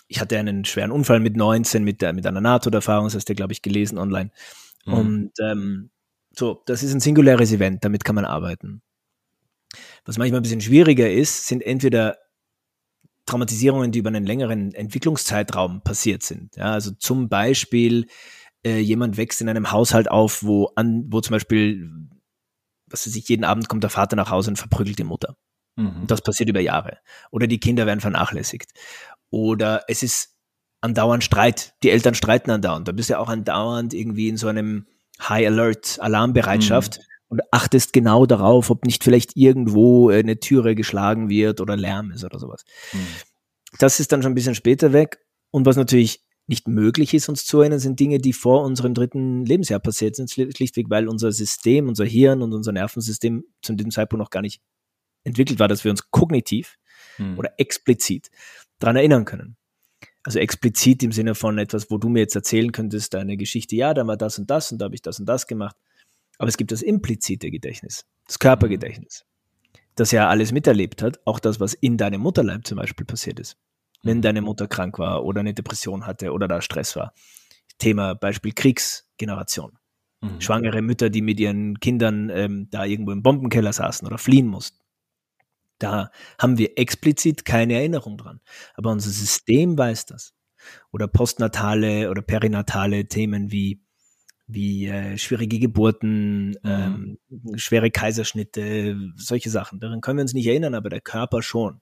[0.07, 3.35] Ich hatte einen schweren Unfall mit 19 mit, der, mit einer NATO-Erfahrung, das hast du,
[3.35, 4.31] glaube ich, gelesen online.
[4.85, 4.93] Mhm.
[4.93, 5.89] Und ähm,
[6.31, 8.81] so, das ist ein singuläres Event, damit kann man arbeiten.
[10.05, 12.17] Was manchmal ein bisschen schwieriger ist, sind entweder
[13.29, 16.55] Traumatisierungen, die über einen längeren Entwicklungszeitraum passiert sind.
[16.55, 18.07] Ja, also zum Beispiel
[18.65, 21.89] äh, jemand wächst in einem Haushalt auf, wo an, wo zum Beispiel,
[22.87, 25.35] was weiß ich, jeden Abend kommt der Vater nach Hause und verprügelt die Mutter.
[25.75, 26.07] Mhm.
[26.07, 26.97] Das passiert über Jahre.
[27.31, 28.71] Oder die Kinder werden vernachlässigt.
[29.29, 30.35] Oder es ist
[30.81, 31.75] andauernd Streit.
[31.83, 32.87] Die Eltern streiten andauernd.
[32.87, 34.87] Da bist du ja auch andauernd irgendwie in so einem
[35.21, 36.97] High Alert, Alarmbereitschaft.
[36.97, 41.77] Mhm und achtest genau darauf, ob nicht vielleicht irgendwo äh, eine Türe geschlagen wird oder
[41.77, 42.65] Lärm ist oder sowas.
[42.91, 43.07] Mhm.
[43.77, 45.19] Das ist dann schon ein bisschen später weg.
[45.51, 49.45] Und was natürlich nicht möglich ist, uns zu erinnern, sind Dinge, die vor unserem dritten
[49.45, 54.23] Lebensjahr passiert sind, schlichtweg, weil unser System, unser Hirn und unser Nervensystem zu diesem Zeitpunkt
[54.23, 54.59] noch gar nicht
[55.23, 56.77] entwickelt war, dass wir uns kognitiv
[57.19, 57.37] mhm.
[57.37, 58.31] oder explizit
[58.79, 59.57] daran erinnern können.
[60.23, 63.93] Also explizit im Sinne von etwas, wo du mir jetzt erzählen könntest, deine Geschichte, ja,
[63.93, 65.75] da war das und das und da habe ich das und das gemacht
[66.39, 69.25] Aber es gibt das implizite Gedächtnis, das Körpergedächtnis,
[69.95, 73.57] das ja alles miterlebt hat, auch das, was in deinem Mutterleib zum Beispiel passiert ist.
[74.01, 74.21] Wenn mhm.
[74.23, 77.13] deine Mutter krank war oder eine Depression hatte oder da Stress war.
[77.77, 79.77] Thema Beispiel Kriegsgeneration.
[80.21, 80.41] Mhm.
[80.41, 84.79] Schwangere Mütter, die mit ihren Kindern ähm, da irgendwo im Bombenkeller saßen oder fliehen mussten.
[85.79, 88.41] Da haben wir explizit keine Erinnerung dran.
[88.75, 90.33] Aber unser System weiß das.
[90.91, 93.81] Oder postnatale oder perinatale Themen wie,
[94.49, 96.57] wie äh, schwierige Geburten, mhm.
[96.63, 97.17] ähm,
[97.55, 99.79] schwere Kaiserschnitte, solche Sachen.
[99.79, 101.81] Daran können wir uns nicht erinnern, aber der Körper schon.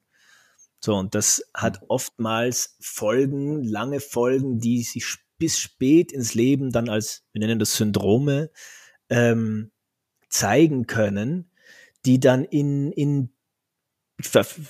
[0.80, 1.86] So, und das hat mhm.
[1.88, 7.78] oftmals Folgen, lange Folgen, die sich bis spät ins Leben dann als, wir nennen das
[7.78, 8.52] Syndrome,
[9.10, 9.72] ähm,
[10.30, 11.50] zeigen können,
[12.06, 13.30] die dann in, in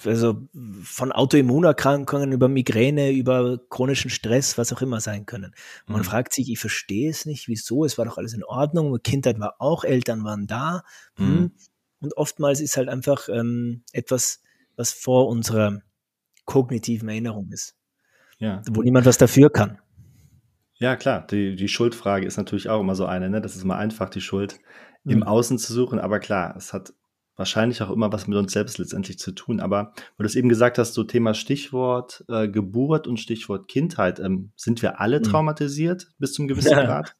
[0.06, 0.48] also
[0.84, 5.54] von Autoimmunerkrankungen über Migräne, über chronischen Stress, was auch immer sein können.
[5.86, 6.06] Und man mhm.
[6.06, 9.56] fragt sich, ich verstehe es nicht, wieso, es war doch alles in Ordnung, Kindheit war
[9.60, 10.84] auch, Eltern waren da.
[11.16, 11.28] Hm.
[11.28, 11.52] Mhm.
[12.00, 14.42] Und oftmals ist halt einfach ähm, etwas,
[14.76, 15.82] was vor unserer
[16.46, 17.76] kognitiven Erinnerung ist.
[18.40, 18.62] Ja.
[18.70, 19.80] Wo niemand was dafür kann.
[20.76, 21.26] Ja, klar.
[21.26, 23.42] Die, die Schuldfrage ist natürlich auch immer so eine, ne?
[23.42, 24.60] Das ist immer einfach, die Schuld
[25.04, 25.14] mhm.
[25.14, 26.00] im Außen zu suchen.
[26.00, 26.94] Aber klar, es hat
[27.38, 29.62] wahrscheinlich auch immer was mit uns selbst letztendlich zu tun.
[29.62, 34.20] Aber weil du es eben gesagt hast, so Thema Stichwort äh, Geburt und Stichwort Kindheit,
[34.20, 35.24] ähm, sind wir alle mhm.
[35.24, 36.84] traumatisiert bis zum gewissen ja.
[36.84, 37.16] Grad?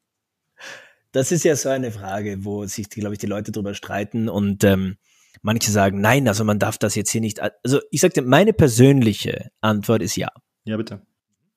[1.14, 4.64] Das ist ja so eine Frage, wo sich, glaube ich, die Leute drüber streiten und
[4.64, 4.98] ähm,
[5.42, 7.40] manche sagen, nein, also man darf das jetzt hier nicht.
[7.64, 10.30] Also ich sagte, meine persönliche Antwort ist ja.
[10.66, 11.02] Ja, bitte.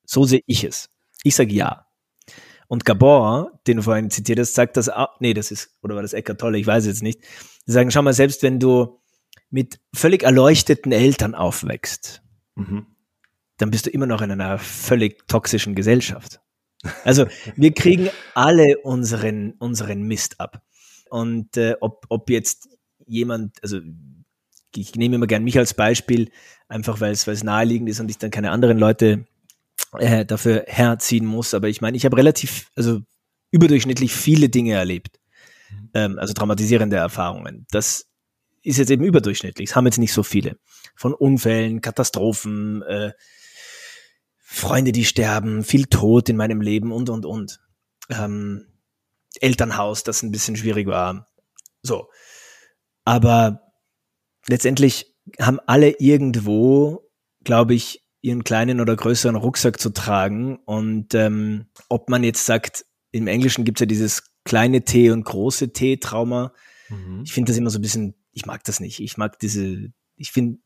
[0.05, 0.90] So sehe ich es.
[1.25, 1.87] Ich sage ja.
[2.70, 6.12] Und Gabor, den du vorhin zitiert hast, sagt das nee, das ist, oder war das
[6.12, 7.20] Eckart Tolle, ich weiß jetzt nicht.
[7.66, 9.00] Die sagen, schau mal, selbst wenn du
[9.50, 12.22] mit völlig erleuchteten Eltern aufwächst,
[12.54, 12.87] mhm.
[13.56, 16.40] dann bist du immer noch in einer völlig toxischen Gesellschaft.
[17.02, 20.62] Also wir kriegen alle unseren, unseren Mist ab.
[21.11, 22.68] Und äh, ob, ob jetzt
[23.04, 23.80] jemand, also
[24.76, 26.30] ich nehme immer gern mich als Beispiel,
[26.68, 29.26] einfach weil es, weil es naheliegend ist und ich dann keine anderen Leute
[29.99, 31.55] äh, dafür herziehen muss.
[31.55, 33.01] Aber ich meine, ich habe relativ, also
[33.51, 35.19] überdurchschnittlich viele Dinge erlebt.
[35.71, 35.90] Mhm.
[35.95, 37.66] Ähm, also traumatisierende Erfahrungen.
[37.71, 38.07] Das
[38.62, 39.71] ist jetzt eben überdurchschnittlich.
[39.71, 40.59] Es haben jetzt nicht so viele.
[40.97, 43.12] Von Unfällen, Katastrophen, äh,
[44.38, 47.61] Freunde, die sterben, viel Tod in meinem Leben und, und, und.
[48.09, 48.66] Ähm,
[49.40, 51.29] Elternhaus, das ein bisschen schwierig war.
[51.83, 52.09] So.
[53.05, 53.61] Aber
[54.49, 57.09] letztendlich haben alle irgendwo,
[57.45, 60.59] glaube ich, ihren kleinen oder größeren Rucksack zu tragen.
[60.64, 65.24] Und ähm, ob man jetzt sagt, im Englischen gibt es ja dieses kleine T und
[65.24, 66.52] große T-Trauma.
[66.88, 67.22] Mhm.
[67.24, 69.00] Ich finde das immer so ein bisschen, ich mag das nicht.
[69.00, 70.59] Ich mag diese, ich finde,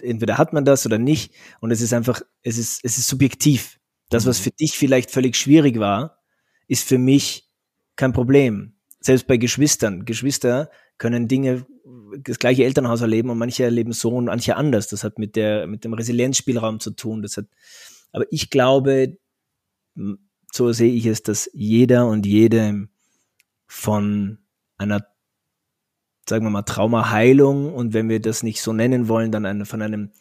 [0.00, 1.34] entweder hat man das oder nicht.
[1.60, 3.78] Und es ist einfach, es ist, es ist subjektiv.
[4.08, 4.44] Das, was mhm.
[4.44, 6.22] für dich vielleicht völlig schwierig war,
[6.68, 7.50] ist für mich
[7.96, 8.76] kein Problem.
[9.00, 10.04] Selbst bei Geschwistern.
[10.04, 11.66] Geschwister können Dinge
[12.18, 14.88] das gleiche Elternhaus erleben und manche erleben so und manche anders.
[14.88, 17.22] Das hat mit der, mit dem Resilienzspielraum zu tun.
[17.22, 17.46] Das hat,
[18.12, 19.18] aber ich glaube,
[20.52, 22.88] so sehe ich es, dass jeder und jede
[23.66, 24.38] von
[24.76, 25.06] einer,
[26.28, 29.82] sagen wir mal, Traumaheilung und wenn wir das nicht so nennen wollen, dann eine, von
[29.82, 30.12] einem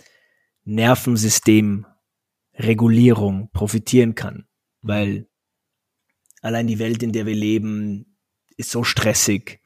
[0.63, 4.47] Nervensystemregulierung profitieren kann.
[4.81, 5.27] Weil
[6.41, 8.17] allein die Welt, in der wir leben,
[8.57, 9.60] ist so stressig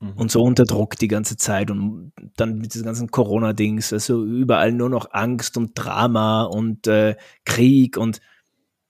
[0.00, 0.12] mhm.
[0.12, 4.72] und so unter Druck die ganze Zeit und dann mit diesen ganzen Corona-Dings, also überall
[4.72, 8.20] nur noch Angst und Drama und äh, Krieg und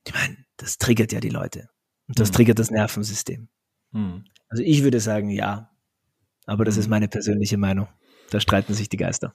[0.07, 1.69] ich meine, das triggert ja die Leute
[2.09, 2.35] und das mhm.
[2.35, 3.49] triggert das Nervensystem.
[3.93, 4.25] Mhm.
[4.49, 5.71] Also ich würde sagen, ja,
[6.47, 6.91] aber das ist mhm.
[6.91, 7.89] meine persönliche Meinung.
[8.31, 9.35] Da streiten sich die Geister.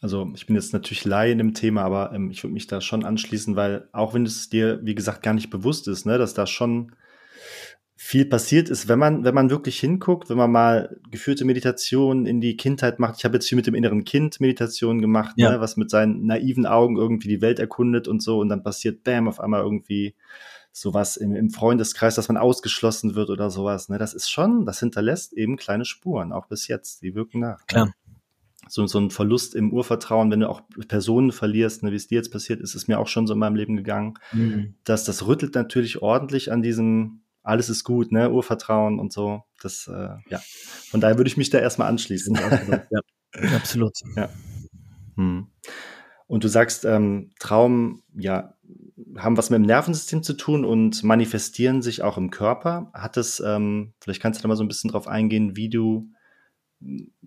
[0.00, 2.80] Also ich bin jetzt natürlich Laie in dem Thema, aber ähm, ich würde mich da
[2.80, 6.34] schon anschließen, weil auch wenn es dir, wie gesagt, gar nicht bewusst ist, ne, dass
[6.34, 6.92] da schon
[8.00, 12.40] viel passiert ist, wenn man, wenn man wirklich hinguckt, wenn man mal geführte Meditation in
[12.40, 13.16] die Kindheit macht.
[13.18, 15.50] Ich habe jetzt viel mit dem inneren Kind Meditation gemacht, ja.
[15.50, 18.38] ne, was mit seinen naiven Augen irgendwie die Welt erkundet und so.
[18.38, 20.14] Und dann passiert, bam, auf einmal irgendwie
[20.70, 23.88] sowas im, im Freundeskreis, dass man ausgeschlossen wird oder sowas.
[23.88, 23.98] Ne?
[23.98, 27.02] Das ist schon, das hinterlässt eben kleine Spuren, auch bis jetzt.
[27.02, 27.58] Die wirken nach.
[27.58, 27.66] Ne?
[27.66, 27.94] Klar.
[28.68, 32.16] So, so ein Verlust im Urvertrauen, wenn du auch Personen verlierst, ne, wie es dir
[32.16, 34.14] jetzt passiert ist, ist mir auch schon so in meinem Leben gegangen.
[34.32, 34.74] Mhm.
[34.84, 39.42] Dass das rüttelt natürlich ordentlich an diesem alles ist gut, ne, Urvertrauen und so.
[39.62, 40.40] Das, äh, ja.
[40.90, 42.34] Von daher würde ich mich da erstmal anschließen.
[42.90, 43.00] ja,
[43.56, 43.94] absolut.
[44.16, 44.28] Ja.
[45.16, 45.48] Hm.
[46.26, 48.54] Und du sagst, ähm, Traum, ja,
[49.16, 52.90] haben was mit dem Nervensystem zu tun und manifestieren sich auch im Körper.
[52.92, 56.10] Hat es, ähm, vielleicht kannst du da mal so ein bisschen drauf eingehen, wie du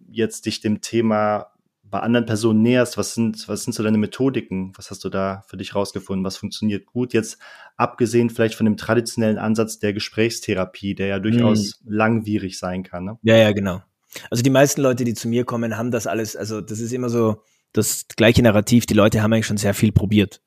[0.07, 1.50] jetzt dich dem Thema
[1.91, 4.71] bei anderen Personen näherst, was sind, was sind so deine Methodiken?
[4.77, 6.25] Was hast du da für dich rausgefunden?
[6.25, 7.13] Was funktioniert gut?
[7.13, 7.37] Jetzt
[7.75, 11.93] abgesehen vielleicht von dem traditionellen Ansatz der Gesprächstherapie, der ja durchaus mhm.
[11.93, 13.03] langwierig sein kann.
[13.03, 13.19] Ne?
[13.23, 13.81] Ja, ja, genau.
[14.29, 17.09] Also die meisten Leute, die zu mir kommen, haben das alles, also das ist immer
[17.09, 18.85] so das gleiche Narrativ.
[18.85, 20.41] Die Leute haben eigentlich schon sehr viel probiert.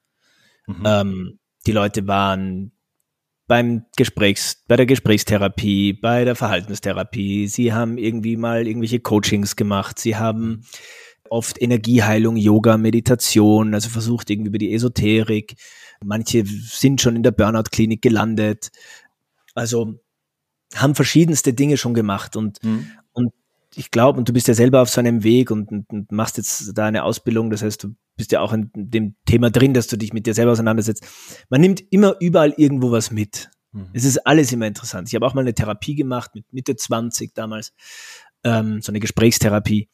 [0.66, 0.82] Mhm.
[0.84, 2.72] Ähm, die Leute waren
[3.46, 7.46] beim Gesprächs, bei der Gesprächstherapie, bei der Verhaltenstherapie.
[7.48, 9.98] Sie haben irgendwie mal irgendwelche Coachings gemacht.
[9.98, 10.64] Sie haben
[11.34, 15.56] oft Energieheilung, Yoga, Meditation, also versucht irgendwie über die Esoterik.
[16.02, 18.70] Manche sind schon in der Burnout-Klinik gelandet.
[19.54, 19.98] Also
[20.74, 22.86] haben verschiedenste Dinge schon gemacht und, mhm.
[23.12, 23.32] und
[23.74, 26.36] ich glaube, und du bist ja selber auf so einem Weg und, und, und, machst
[26.36, 29.88] jetzt da eine Ausbildung, das heißt, du bist ja auch in dem Thema drin, dass
[29.88, 31.04] du dich mit dir selber auseinandersetzt.
[31.48, 33.50] Man nimmt immer überall irgendwo was mit.
[33.72, 33.88] Mhm.
[33.92, 35.08] Es ist alles immer interessant.
[35.08, 37.72] Ich habe auch mal eine Therapie gemacht mit Mitte 20 damals,
[38.44, 39.88] ähm, so eine Gesprächstherapie.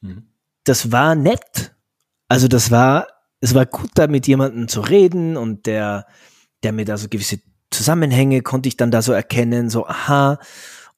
[0.00, 0.33] Mhm.
[0.64, 1.74] Das war nett.
[2.28, 3.08] Also das war,
[3.40, 6.06] es war gut, da mit jemandem zu reden und der,
[6.62, 10.38] der mir da so gewisse Zusammenhänge konnte ich dann da so erkennen, so aha.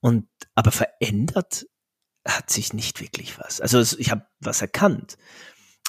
[0.00, 1.66] Und aber verändert
[2.26, 3.60] hat sich nicht wirklich was.
[3.60, 5.16] Also ich habe was erkannt.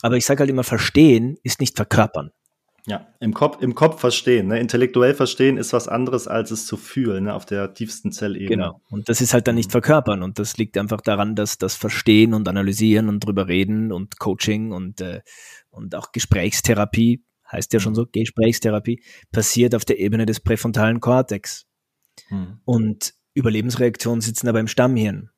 [0.01, 2.31] Aber ich sage halt immer, verstehen ist nicht verkörpern.
[2.87, 4.47] Ja, im Kopf, im Kopf verstehen.
[4.47, 4.61] Ne?
[4.61, 7.33] Intellektuell verstehen ist was anderes, als es zu fühlen, ne?
[7.33, 8.47] auf der tiefsten Zellebene.
[8.47, 8.81] Genau.
[8.89, 10.23] Und das ist halt dann nicht verkörpern.
[10.23, 14.71] Und das liegt einfach daran, dass das Verstehen und Analysieren und drüber reden und Coaching
[14.71, 15.19] und, äh,
[15.69, 21.65] und auch Gesprächstherapie, heißt ja schon so, Gesprächstherapie, passiert auf der Ebene des präfrontalen Kortex.
[22.29, 22.61] Hm.
[22.63, 25.29] Und Überlebensreaktionen sitzen aber im Stammhirn.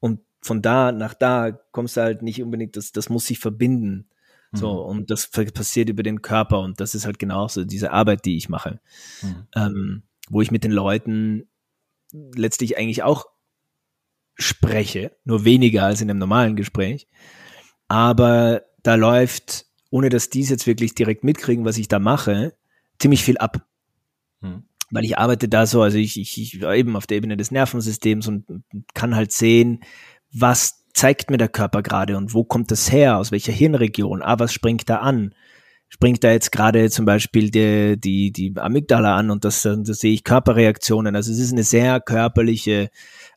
[0.00, 4.10] Und von da nach da kommst du halt nicht unbedingt, das, das muss sich verbinden.
[4.52, 4.98] So, mhm.
[4.98, 8.48] und das passiert über den Körper und das ist halt genauso diese Arbeit, die ich
[8.48, 8.80] mache.
[9.22, 9.46] Mhm.
[9.54, 11.48] Ähm, wo ich mit den Leuten
[12.12, 13.26] letztlich eigentlich auch
[14.34, 17.08] spreche, nur weniger als in einem normalen Gespräch.
[17.88, 22.56] Aber da läuft, ohne dass die es jetzt wirklich direkt mitkriegen, was ich da mache,
[22.98, 23.66] ziemlich viel ab.
[24.40, 24.64] Mhm.
[24.90, 28.26] Weil ich arbeite da so, also ich, ich, ich eben auf der Ebene des Nervensystems
[28.26, 29.84] und kann halt sehen,
[30.32, 34.38] was zeigt mir der Körper gerade und wo kommt das her, aus welcher Hirnregion, ah,
[34.38, 35.34] was springt da an?
[35.88, 40.12] Springt da jetzt gerade zum Beispiel die, die, die Amygdala an und das, das sehe
[40.12, 41.16] ich Körperreaktionen.
[41.16, 42.90] Also es ist eine sehr körperliche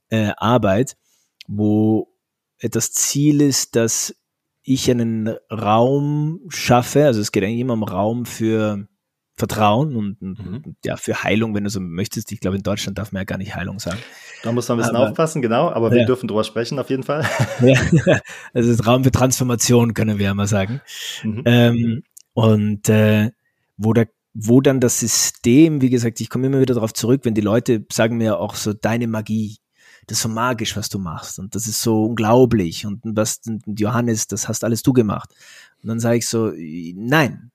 [0.09, 0.95] äh, Arbeit,
[1.47, 2.13] wo
[2.61, 4.15] das Ziel ist, dass
[4.61, 8.87] ich einen Raum schaffe, also es geht eigentlich immer um Raum für
[9.35, 10.75] Vertrauen und, mhm.
[10.85, 12.31] ja, für Heilung, wenn du so möchtest.
[12.31, 13.97] Ich glaube, in Deutschland darf man ja gar nicht Heilung sagen.
[14.43, 16.05] Da muss man ein bisschen aber, aufpassen, genau, aber wir ja.
[16.05, 17.25] dürfen drüber sprechen auf jeden Fall.
[17.61, 18.19] Ja,
[18.53, 20.81] also Raum für Transformation, können wir ja mal sagen.
[21.23, 21.41] Mhm.
[21.45, 23.31] Ähm, und äh,
[23.77, 27.33] wo, der, wo dann das System, wie gesagt, ich komme immer wieder darauf zurück, wenn
[27.33, 29.57] die Leute sagen mir auch so, deine Magie,
[30.05, 33.79] das ist so magisch, was du machst und das ist so unglaublich und was und
[33.79, 35.33] Johannes, das hast alles du gemacht.
[35.81, 37.51] Und dann sage ich so, nein,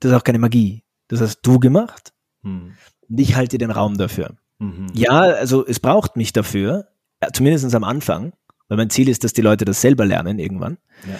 [0.00, 2.12] das ist auch keine Magie das hast du gemacht.
[2.42, 2.74] Hm.
[3.08, 4.36] Und ich halte den Raum dafür.
[4.58, 4.86] Mhm.
[4.94, 6.88] Ja, also es braucht mich dafür,
[7.32, 8.32] zumindest am Anfang,
[8.68, 10.78] weil mein Ziel ist, dass die Leute das selber lernen irgendwann.
[11.08, 11.18] Ja.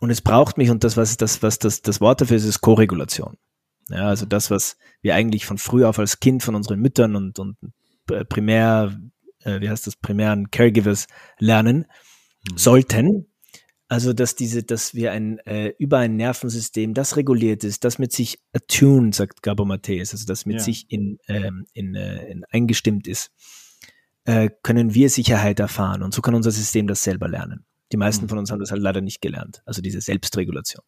[0.00, 2.60] Und es braucht mich, und das, was das, was das, das Wort dafür ist, ist
[2.60, 3.38] Koregulation.
[3.88, 7.38] Ja, also das, was wir eigentlich von früh auf als Kind von unseren Müttern und,
[7.38, 7.56] und
[8.28, 8.98] primär,
[9.44, 11.06] äh, wie heißt das, primären Caregivers
[11.38, 11.86] lernen
[12.50, 12.58] mhm.
[12.58, 13.26] sollten,
[13.88, 18.12] also, dass diese, dass wir ein, äh, über ein Nervensystem, das reguliert ist, das mit
[18.12, 20.60] sich attuned, sagt Gabo Matthäus, also das mit ja.
[20.60, 23.30] sich in, ähm, in, äh, in eingestimmt ist,
[24.24, 26.02] äh, können wir Sicherheit erfahren.
[26.02, 27.64] Und so kann unser System das selber lernen.
[27.92, 28.30] Die meisten mhm.
[28.30, 30.84] von uns haben das halt leider nicht gelernt, also diese Selbstregulation.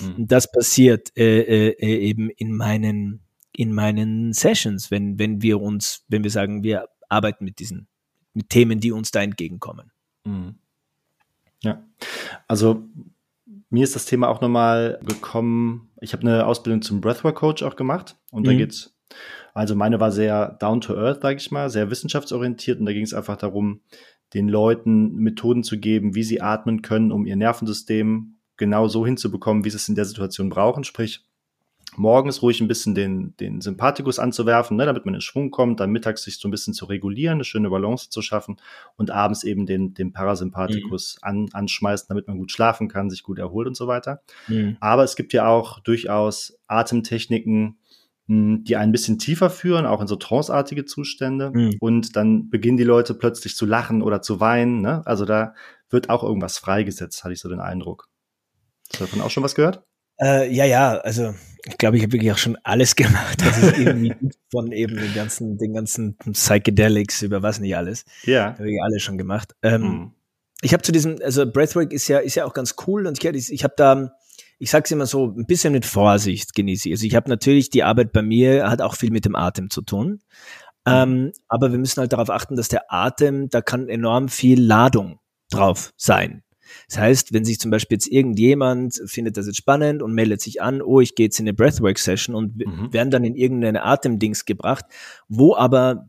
[0.00, 0.14] Mhm.
[0.16, 3.20] Und das passiert äh, äh, äh, eben in meinen,
[3.52, 7.86] in meinen Sessions, wenn, wenn wir uns, wenn wir sagen, wir arbeiten mit diesen,
[8.34, 9.92] mit Themen, die uns da entgegenkommen.
[10.24, 10.56] Mhm.
[11.62, 11.84] Ja,
[12.48, 12.88] also
[13.70, 15.90] mir ist das Thema auch nochmal gekommen.
[16.00, 18.46] Ich habe eine Ausbildung zum Breathwork Coach auch gemacht und mhm.
[18.46, 18.96] da geht's.
[19.54, 23.02] Also meine war sehr down to earth, sage ich mal, sehr wissenschaftsorientiert und da ging
[23.02, 23.80] es einfach darum,
[24.34, 29.64] den Leuten Methoden zu geben, wie sie atmen können, um ihr Nervensystem genau so hinzubekommen,
[29.64, 30.84] wie sie es in der Situation brauchen.
[30.84, 31.26] Sprich,
[32.00, 35.90] morgens ruhig ein bisschen den, den Sympathikus anzuwerfen, ne, damit man in Schwung kommt, dann
[35.90, 38.56] mittags sich so ein bisschen zu regulieren, eine schöne Balance zu schaffen
[38.96, 41.28] und abends eben den, den Parasympathikus mhm.
[41.28, 44.22] an, anschmeißen, damit man gut schlafen kann, sich gut erholt und so weiter.
[44.48, 44.78] Mhm.
[44.80, 47.78] Aber es gibt ja auch durchaus Atemtechniken,
[48.28, 51.52] hm, die ein bisschen tiefer führen, auch in so tranceartige Zustände.
[51.52, 51.76] Mhm.
[51.80, 54.80] Und dann beginnen die Leute plötzlich zu lachen oder zu weinen.
[54.80, 55.02] Ne?
[55.04, 55.54] Also da
[55.90, 58.08] wird auch irgendwas freigesetzt, hatte ich so den Eindruck.
[58.88, 59.84] Hast du davon auch schon was gehört?
[60.20, 61.34] Äh, ja, ja, also
[61.66, 64.14] ich glaube, ich habe wirklich auch schon alles gemacht, was es irgendwie
[64.50, 68.04] von eben den ganzen, den ganzen Psychedelics über was nicht alles.
[68.24, 68.54] Ja.
[68.54, 69.54] Habe ich alles schon gemacht.
[69.62, 70.12] Ähm, mhm.
[70.62, 73.52] ich habe zu diesem, also Breathwork ist ja, ist ja auch ganz cool und ich,
[73.52, 74.12] ich habe da,
[74.58, 76.94] ich sag's immer so, ein bisschen mit Vorsicht genieße ich.
[76.94, 79.82] Also ich habe natürlich die Arbeit bei mir, hat auch viel mit dem Atem zu
[79.82, 80.20] tun.
[80.86, 80.92] Mhm.
[80.92, 85.18] Ähm, aber wir müssen halt darauf achten, dass der Atem, da kann enorm viel Ladung
[85.50, 86.42] drauf sein.
[86.88, 90.62] Das heißt, wenn sich zum Beispiel jetzt irgendjemand findet das jetzt spannend und meldet sich
[90.62, 92.92] an, oh, ich gehe jetzt in eine Breathwork-Session und mhm.
[92.92, 94.84] werden dann in irgendeine Atemdings gebracht,
[95.28, 96.08] wo aber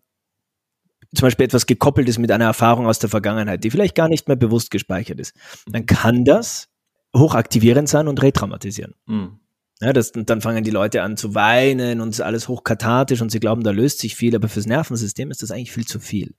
[1.13, 4.27] zum Beispiel etwas gekoppelt ist mit einer Erfahrung aus der Vergangenheit, die vielleicht gar nicht
[4.27, 5.35] mehr bewusst gespeichert ist,
[5.67, 6.69] dann kann das
[7.15, 8.95] hochaktivierend sein und retraumatisieren.
[9.05, 9.39] Mhm.
[9.81, 13.39] Ja, das, und dann fangen die Leute an zu weinen und alles hochkathartisch und sie
[13.39, 16.35] glauben, da löst sich viel, aber fürs Nervensystem ist das eigentlich viel zu viel.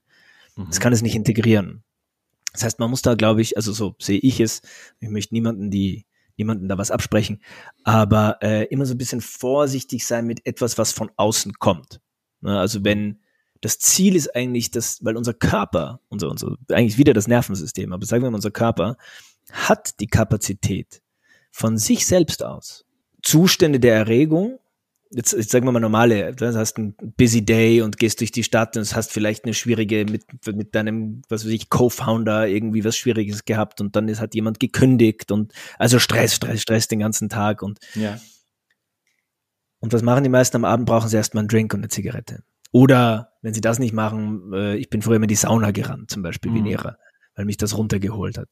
[0.55, 0.67] Mhm.
[0.67, 1.83] Das kann es nicht integrieren.
[2.53, 4.61] Das heißt, man muss da, glaube ich, also so sehe ich es,
[4.99, 6.05] ich möchte niemanden die,
[6.37, 7.41] niemanden da was absprechen,
[7.83, 11.99] aber äh, immer so ein bisschen vorsichtig sein mit etwas, was von außen kommt.
[12.41, 13.19] Ne, also wenn
[13.61, 18.05] das Ziel ist eigentlich, dass, weil unser Körper, unser, unser, eigentlich wieder das Nervensystem, aber
[18.05, 18.97] sagen wir mal, unser Körper
[19.51, 21.01] hat die Kapazität
[21.51, 22.85] von sich selbst aus,
[23.21, 24.59] Zustände der Erregung
[25.15, 28.43] jetzt, jetzt sagen wir mal normale, du hast einen busy day und gehst durch die
[28.43, 32.97] Stadt und hast vielleicht eine schwierige mit, mit deinem, was weiß ich, Co-Founder irgendwie was
[32.97, 37.29] Schwieriges gehabt und dann ist, hat jemand gekündigt und also Stress, Stress, Stress den ganzen
[37.29, 38.19] Tag und ja.
[39.79, 40.85] Und was machen die meisten am Abend?
[40.85, 42.41] Brauchen sie erstmal einen Drink und eine Zigarette.
[42.71, 46.09] Oder wenn sie das nicht machen, äh, ich bin früher immer in die Sauna gerannt,
[46.09, 46.63] zum Beispiel mhm.
[46.63, 46.95] Venera,
[47.35, 48.47] weil mich das runtergeholt hat.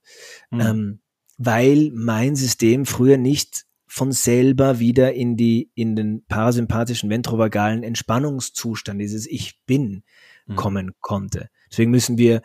[0.49, 0.59] Mhm.
[0.59, 1.01] Ähm,
[1.37, 9.01] weil mein System früher nicht von selber wieder in die, in den parasympathischen ventrovagalen Entspannungszustand,
[9.01, 10.03] dieses Ich bin,
[10.45, 10.55] mhm.
[10.55, 11.49] kommen konnte.
[11.69, 12.41] Deswegen müssen wir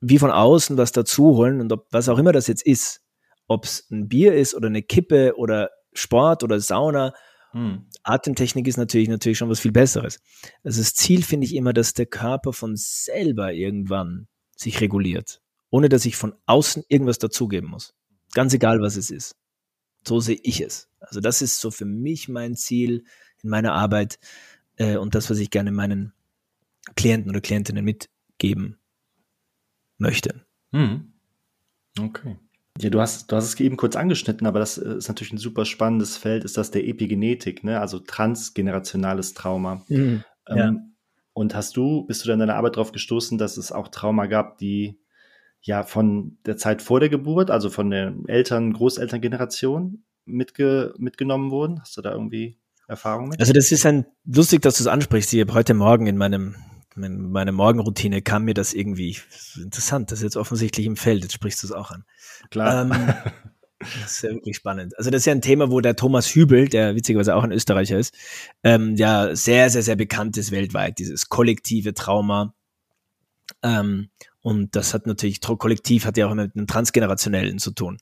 [0.00, 3.00] wie von außen was dazu holen und ob, was auch immer das jetzt ist,
[3.46, 7.14] ob es ein Bier ist oder eine Kippe oder Sport oder Sauna,
[7.54, 7.86] mhm.
[8.02, 10.20] Atemtechnik ist natürlich, natürlich schon was viel Besseres.
[10.64, 15.88] Also das Ziel finde ich immer, dass der Körper von selber irgendwann sich reguliert, ohne
[15.88, 17.94] dass ich von außen irgendwas dazugeben muss.
[18.34, 19.34] Ganz egal, was es ist.
[20.06, 20.88] So sehe ich es.
[21.00, 23.04] Also das ist so für mich mein Ziel
[23.42, 24.18] in meiner Arbeit
[24.76, 26.12] äh, und das, was ich gerne meinen
[26.96, 28.78] Klienten oder Klientinnen mitgeben
[29.98, 30.44] möchte.
[30.72, 31.12] Hm.
[31.98, 32.38] Okay.
[32.80, 35.38] Ja, du hast, du hast es eben kurz angeschnitten, aber das äh, ist natürlich ein
[35.38, 37.80] super spannendes Feld, ist das der Epigenetik, ne?
[37.80, 39.84] also transgenerationales Trauma.
[39.88, 40.76] Mhm, ähm, ja.
[41.34, 44.26] Und hast du, bist du dann in deiner Arbeit darauf gestoßen, dass es auch Trauma
[44.26, 44.98] gab, die
[45.66, 51.80] ja von der Zeit vor der Geburt, also von der Eltern-, Großelterngeneration mitge mitgenommen wurden?
[51.80, 53.40] Hast du da irgendwie Erfahrung mit?
[53.40, 55.32] Also das ist ein lustig, dass du es ansprichst.
[55.32, 56.54] Ich habe heute Morgen in meinem
[56.96, 59.16] in meiner Morgenroutine kam mir das irgendwie
[59.56, 60.12] interessant.
[60.12, 61.22] Das ist jetzt offensichtlich im Feld.
[61.22, 62.04] Jetzt sprichst du es auch an.
[62.50, 62.82] Klar.
[62.82, 62.90] Ähm,
[63.78, 64.96] das ist ja wirklich spannend.
[64.96, 67.98] Also das ist ja ein Thema, wo der Thomas Hübel, der witzigerweise auch ein Österreicher
[67.98, 68.14] ist,
[68.62, 70.98] ähm, ja sehr, sehr, sehr bekannt ist weltweit.
[70.98, 72.54] Dieses kollektive Trauma.
[73.62, 74.10] Ähm,
[74.44, 77.96] und das hat natürlich, Kollektiv hat ja auch immer mit einem Transgenerationellen zu tun.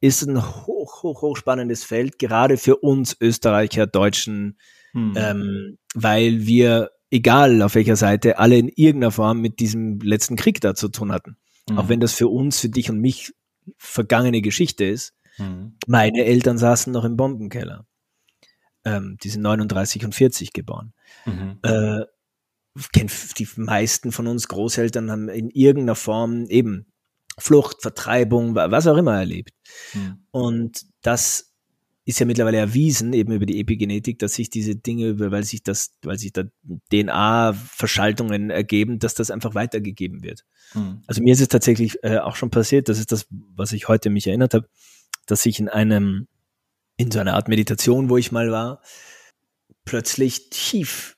[0.00, 4.56] Ist ein hoch, hoch, hoch spannendes Feld, gerade für uns Österreicher, Deutschen,
[4.92, 5.12] hm.
[5.14, 10.62] ähm, weil wir, egal auf welcher Seite, alle in irgendeiner Form mit diesem letzten Krieg
[10.62, 11.36] da zu tun hatten.
[11.68, 11.76] Hm.
[11.76, 13.34] Auch wenn das für uns, für dich und mich
[13.76, 15.12] vergangene Geschichte ist.
[15.36, 15.76] Hm.
[15.86, 17.84] Meine Eltern saßen noch im Bombenkeller.
[18.86, 20.94] Ähm, die sind 39 und 40 geboren.
[21.26, 21.58] Mhm.
[21.62, 22.04] Äh,
[22.74, 26.86] die meisten von uns Großeltern haben in irgendeiner Form eben
[27.38, 29.52] Flucht, Vertreibung, was auch immer erlebt.
[29.92, 30.24] Mhm.
[30.30, 31.54] Und das
[32.06, 35.94] ist ja mittlerweile erwiesen, eben über die Epigenetik, dass sich diese Dinge, weil sich das,
[36.02, 36.44] weil sich da
[36.92, 40.44] DNA-Verschaltungen ergeben, dass das einfach weitergegeben wird.
[40.74, 41.02] Mhm.
[41.06, 44.10] Also mir ist es tatsächlich äh, auch schon passiert, das ist das, was ich heute
[44.10, 44.68] mich erinnert habe,
[45.26, 46.28] dass ich in einem,
[46.96, 48.82] in so einer Art Meditation, wo ich mal war,
[49.86, 51.16] plötzlich tief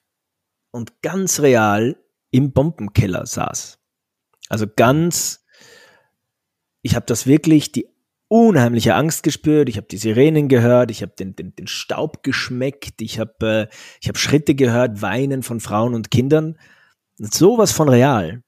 [0.76, 1.96] und ganz real
[2.30, 3.78] im Bombenkeller saß.
[4.48, 5.44] Also ganz,
[6.82, 7.88] ich habe das wirklich, die
[8.28, 13.00] unheimliche Angst gespürt, ich habe die Sirenen gehört, ich habe den, den, den Staub geschmeckt,
[13.00, 16.58] ich habe äh, ich hab Schritte gehört, Weinen von Frauen und Kindern.
[17.18, 18.42] Sowas von real.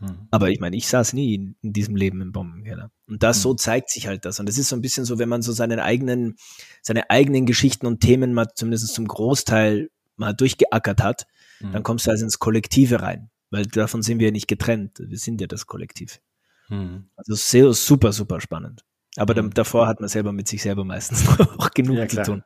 [0.00, 0.26] Hm.
[0.30, 2.90] Aber ich meine, ich saß nie in, in, diesem Leben im Bombenkeller.
[3.06, 3.42] Und das hm.
[3.42, 4.40] so zeigt sich halt das.
[4.40, 6.36] Und das ist so ein bisschen so, wenn man so seinen eigenen,
[6.82, 11.26] seine eigenen Geschichten und Themen mal zumindest zum Großteil mal durchgeackert hat,
[11.60, 11.72] mhm.
[11.72, 14.98] dann kommst du also ins Kollektive rein, weil davon sind wir ja nicht getrennt.
[14.98, 16.20] Wir sind ja das Kollektiv.
[16.68, 17.10] Mhm.
[17.16, 18.84] Also sehr, super, super spannend.
[19.16, 19.52] Aber mhm.
[19.52, 21.26] davor hat man selber mit sich selber meistens
[21.58, 22.42] auch genug ja, zu tun.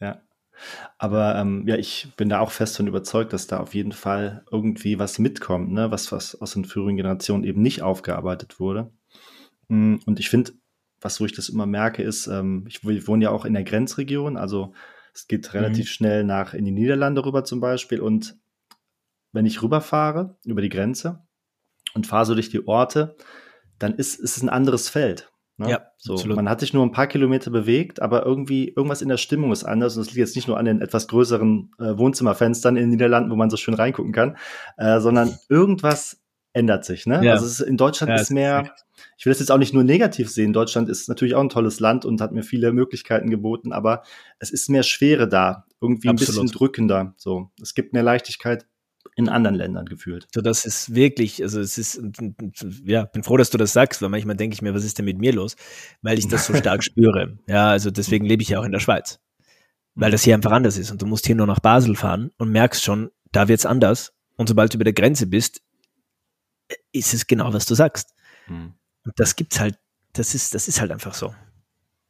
[0.00, 0.22] Ja.
[0.98, 4.44] Aber ähm, ja, ich bin da auch fest von überzeugt, dass da auf jeden Fall
[4.50, 5.92] irgendwie was mitkommt, ne?
[5.92, 8.90] was, was aus den früheren Generationen eben nicht aufgearbeitet wurde.
[9.68, 10.52] Mm, und ich finde,
[11.00, 13.62] was wo ich das immer merke, ist, ähm, ich, ich wohne ja auch in der
[13.62, 14.72] Grenzregion, also
[15.14, 15.90] es geht relativ mhm.
[15.90, 18.00] schnell nach in die Niederlande rüber zum Beispiel.
[18.00, 18.36] Und
[19.32, 21.26] wenn ich rüberfahre über die Grenze
[21.94, 23.16] und fahre so durch die Orte,
[23.78, 25.30] dann ist, ist es ein anderes Feld.
[25.58, 25.70] Ne?
[25.70, 26.14] Ja, so.
[26.14, 26.36] Absolut.
[26.36, 29.64] Man hat sich nur ein paar Kilometer bewegt, aber irgendwie irgendwas in der Stimmung ist
[29.64, 29.96] anders.
[29.96, 33.30] Und das liegt jetzt nicht nur an den etwas größeren äh, Wohnzimmerfenstern in den Niederlanden,
[33.30, 34.36] wo man so schön reingucken kann,
[34.76, 36.22] äh, sondern irgendwas
[36.52, 37.06] ändert sich.
[37.06, 37.24] Ne?
[37.24, 37.32] Ja.
[37.32, 38.72] Also ist, in Deutschland ja, ist mehr,
[39.16, 40.52] ich will das jetzt auch nicht nur negativ sehen.
[40.52, 44.02] Deutschland ist natürlich auch ein tolles Land und hat mir viele Möglichkeiten geboten, aber
[44.38, 46.28] es ist mehr Schwere da, irgendwie Absolut.
[46.28, 47.14] ein bisschen drückender.
[47.16, 48.66] So, es gibt mehr Leichtigkeit
[49.18, 50.28] in anderen Ländern gefühlt.
[50.32, 52.00] So, das ist wirklich, also es ist,
[52.84, 55.06] ja, bin froh, dass du das sagst, weil manchmal denke ich mir, was ist denn
[55.06, 55.56] mit mir los?
[56.02, 57.36] Weil ich das so stark spüre.
[57.48, 59.18] Ja, also deswegen lebe ich ja auch in der Schweiz.
[59.96, 62.52] Weil das hier einfach anders ist und du musst hier nur nach Basel fahren und
[62.52, 64.12] merkst schon, da wird's anders.
[64.36, 65.62] Und sobald du über der Grenze bist,
[66.92, 68.14] ist es genau, was du sagst.
[68.46, 68.74] Mhm.
[69.04, 69.80] Und das gibt's halt,
[70.12, 71.34] das ist, das ist halt einfach so.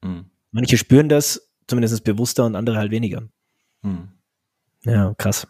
[0.05, 0.27] Mhm.
[0.51, 3.23] Manche spüren das zumindest bewusster und andere halt weniger.
[3.81, 4.09] Mhm.
[4.85, 5.47] Ja, krass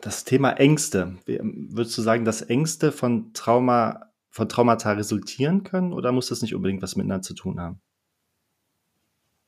[0.00, 1.18] das Thema Ängste.
[1.26, 6.54] Würdest du sagen, dass Ängste von Trauma, von Traumata resultieren können oder muss das nicht
[6.54, 7.80] unbedingt was miteinander zu tun haben?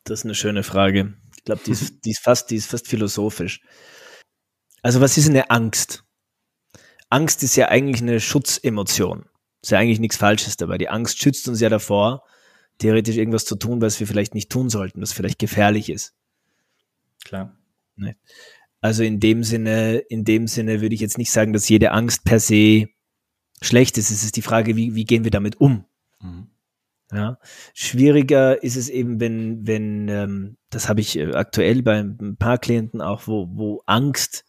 [0.04, 1.14] Das ist eine schöne Frage.
[1.36, 3.60] Ich glaube, die ist, die, ist fast, die ist fast philosophisch.
[4.82, 6.04] Also, was ist eine Angst?
[7.08, 9.26] Angst ist ja eigentlich eine Schutzemotion.
[9.62, 10.78] Ist ja eigentlich nichts Falsches dabei.
[10.78, 12.24] Die Angst schützt uns ja davor,
[12.78, 16.14] theoretisch irgendwas zu tun, was wir vielleicht nicht tun sollten, was vielleicht gefährlich ist.
[17.24, 17.56] Klar.
[17.94, 18.16] Ne?
[18.82, 22.24] Also in dem Sinne, in dem Sinne würde ich jetzt nicht sagen, dass jede Angst
[22.24, 22.88] per se
[23.62, 24.10] schlecht ist.
[24.10, 25.84] Es ist die Frage, wie, wie gehen wir damit um?
[26.20, 26.48] Mhm.
[27.12, 27.38] Ja,
[27.74, 32.58] schwieriger ist es eben, wenn, wenn, ähm, das habe ich äh, aktuell bei ein paar
[32.58, 34.44] Klienten auch, wo, wo Angst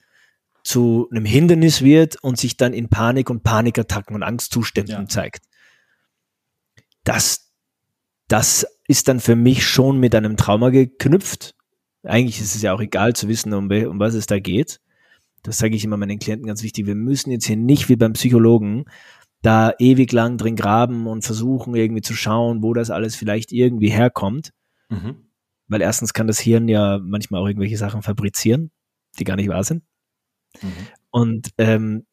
[0.63, 5.07] zu einem Hindernis wird und sich dann in Panik und Panikattacken und Angstzuständen ja.
[5.07, 5.45] zeigt.
[7.03, 7.51] Das,
[8.29, 11.53] das ist dann für mich schon mit einem Trauma geknüpft
[12.04, 14.80] eigentlich ist es ja auch egal zu wissen, um, um was es da geht.
[15.41, 16.86] Das sage ich immer meinen Klienten ganz wichtig.
[16.86, 18.86] Wir müssen jetzt hier nicht wie beim Psychologen
[19.41, 23.89] da ewig lang drin graben und versuchen irgendwie zu schauen, wo das alles vielleicht irgendwie
[23.89, 24.54] herkommt.
[24.89, 25.16] Mhm.
[25.68, 28.72] Weil erstens kann das Hirn ja manchmal auch irgendwelche Sachen fabrizieren,
[29.20, 29.84] die gar nicht wahr sind.
[30.62, 30.88] Mhm.
[31.12, 32.06] Und ähm,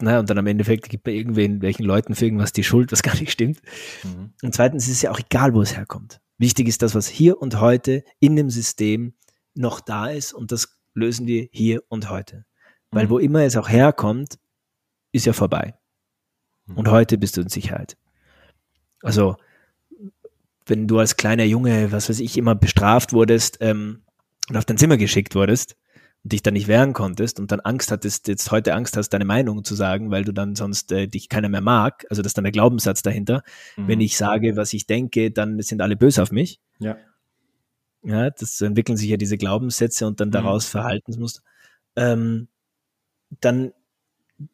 [0.00, 3.02] naja, und dann am Endeffekt gibt man irgendwen, welchen Leuten für irgendwas die Schuld, was
[3.02, 3.60] gar nicht stimmt.
[4.04, 4.32] Mhm.
[4.42, 6.20] Und zweitens ist es ja auch egal, wo es herkommt.
[6.38, 9.14] Wichtig ist das, was hier und heute in dem System
[9.54, 12.44] noch da ist und das lösen wir hier und heute.
[12.90, 13.10] Weil mhm.
[13.10, 14.38] wo immer es auch herkommt,
[15.12, 15.74] ist ja vorbei.
[16.66, 16.76] Mhm.
[16.76, 17.96] Und heute bist du in Sicherheit.
[19.02, 19.36] Also,
[20.66, 24.04] wenn du als kleiner Junge, was weiß ich, immer bestraft wurdest ähm,
[24.48, 25.76] und auf dein Zimmer geschickt wurdest,
[26.28, 29.64] dich dann nicht wehren konntest und dann Angst hattest, jetzt heute Angst hast, deine Meinung
[29.64, 32.44] zu sagen, weil du dann sonst äh, dich keiner mehr mag, also das ist dann
[32.44, 33.42] der Glaubenssatz dahinter.
[33.76, 33.88] Mhm.
[33.88, 36.60] Wenn ich sage, was ich denke, dann sind alle böse auf mich.
[36.78, 36.96] Ja.
[38.02, 40.32] Ja, das entwickeln sich ja diese Glaubenssätze und dann mhm.
[40.32, 40.70] daraus mhm.
[40.70, 41.42] Verhaltensmuster.
[41.96, 42.48] Ähm,
[43.40, 43.72] dann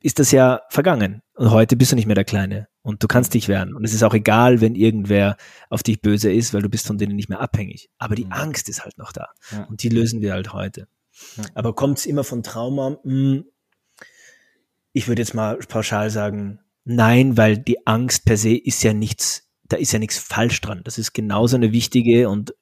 [0.01, 1.23] ist das ja vergangen.
[1.35, 2.69] Und heute bist du nicht mehr der Kleine.
[2.83, 3.75] Und du kannst dich wehren.
[3.75, 5.37] Und es ist auch egal, wenn irgendwer
[5.71, 7.91] auf dich böse ist, weil du bist von denen nicht mehr abhängig.
[7.99, 8.33] Aber die mhm.
[8.33, 9.29] Angst ist halt noch da.
[9.51, 9.65] Ja.
[9.65, 10.89] Und die lösen wir halt heute.
[11.55, 12.99] Aber kommt es immer von Trauma?
[13.03, 13.45] Hm,
[14.93, 19.49] ich würde jetzt mal pauschal sagen, nein, weil die Angst per se ist ja nichts,
[19.65, 20.83] da ist ja nichts falsch dran.
[20.85, 22.55] Das ist genauso eine wichtige und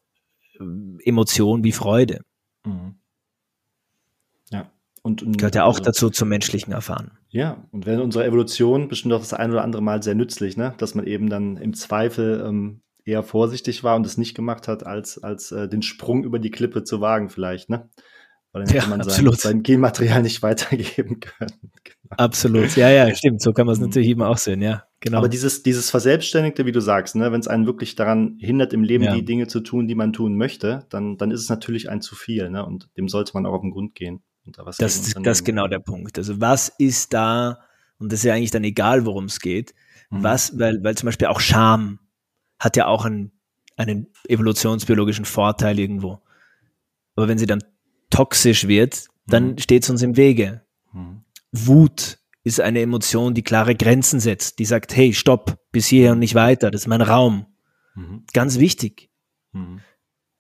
[0.59, 0.65] äh,
[1.05, 2.25] Emotion wie Freude.
[2.65, 2.97] Mhm.
[4.51, 4.71] Ja.
[5.03, 7.19] Und, und gehört ja auch also, dazu zum menschlichen Erfahren.
[7.31, 10.75] Ja, und wenn unsere Evolution bestimmt auch das ein oder andere Mal sehr nützlich, ne?
[10.79, 14.87] dass man eben dann im Zweifel ähm, eher vorsichtig war und es nicht gemacht hat,
[14.87, 17.89] als, als äh, den Sprung über die Klippe zu wagen, vielleicht, ne?
[18.53, 21.53] Weil dann ja, hätte man sein, sein, Genmaterial nicht weitergeben können.
[21.85, 22.17] Genau.
[22.17, 23.41] Absolut, ja, ja, stimmt.
[23.41, 23.87] So kann man es mhm.
[23.87, 24.85] natürlich eben auch sehen, ja.
[24.99, 25.19] Genau.
[25.19, 28.83] Aber dieses, dieses Verselbstständigte, wie du sagst, ne, wenn es einen wirklich daran hindert, im
[28.83, 29.15] Leben ja.
[29.15, 32.17] die Dinge zu tun, die man tun möchte, dann, dann ist es natürlich ein zu
[32.17, 32.67] viel, ne?
[32.67, 34.23] Und dem sollte man auch auf den Grund gehen.
[34.47, 36.19] Da das, ist, das ist genau der Punkt.
[36.19, 37.61] Also was ist da,
[37.99, 39.75] und das ist ja eigentlich dann egal, worum es geht,
[40.11, 40.23] mhm.
[40.23, 42.01] was, weil, weil zum Beispiel auch Scham
[42.59, 43.33] hat ja auch einen,
[43.77, 46.21] einen evolutionsbiologischen Vorteil irgendwo.
[47.15, 47.63] Aber wenn sie dann
[48.11, 49.59] toxisch wird, dann mhm.
[49.59, 50.63] steht es uns im Wege.
[50.93, 51.23] Mhm.
[51.53, 56.19] Wut ist eine Emotion, die klare Grenzen setzt, die sagt, hey, stopp, bis hierher und
[56.19, 57.47] nicht weiter, das ist mein Raum.
[57.95, 58.25] Mhm.
[58.33, 59.11] Ganz wichtig.
[59.53, 59.81] Mhm.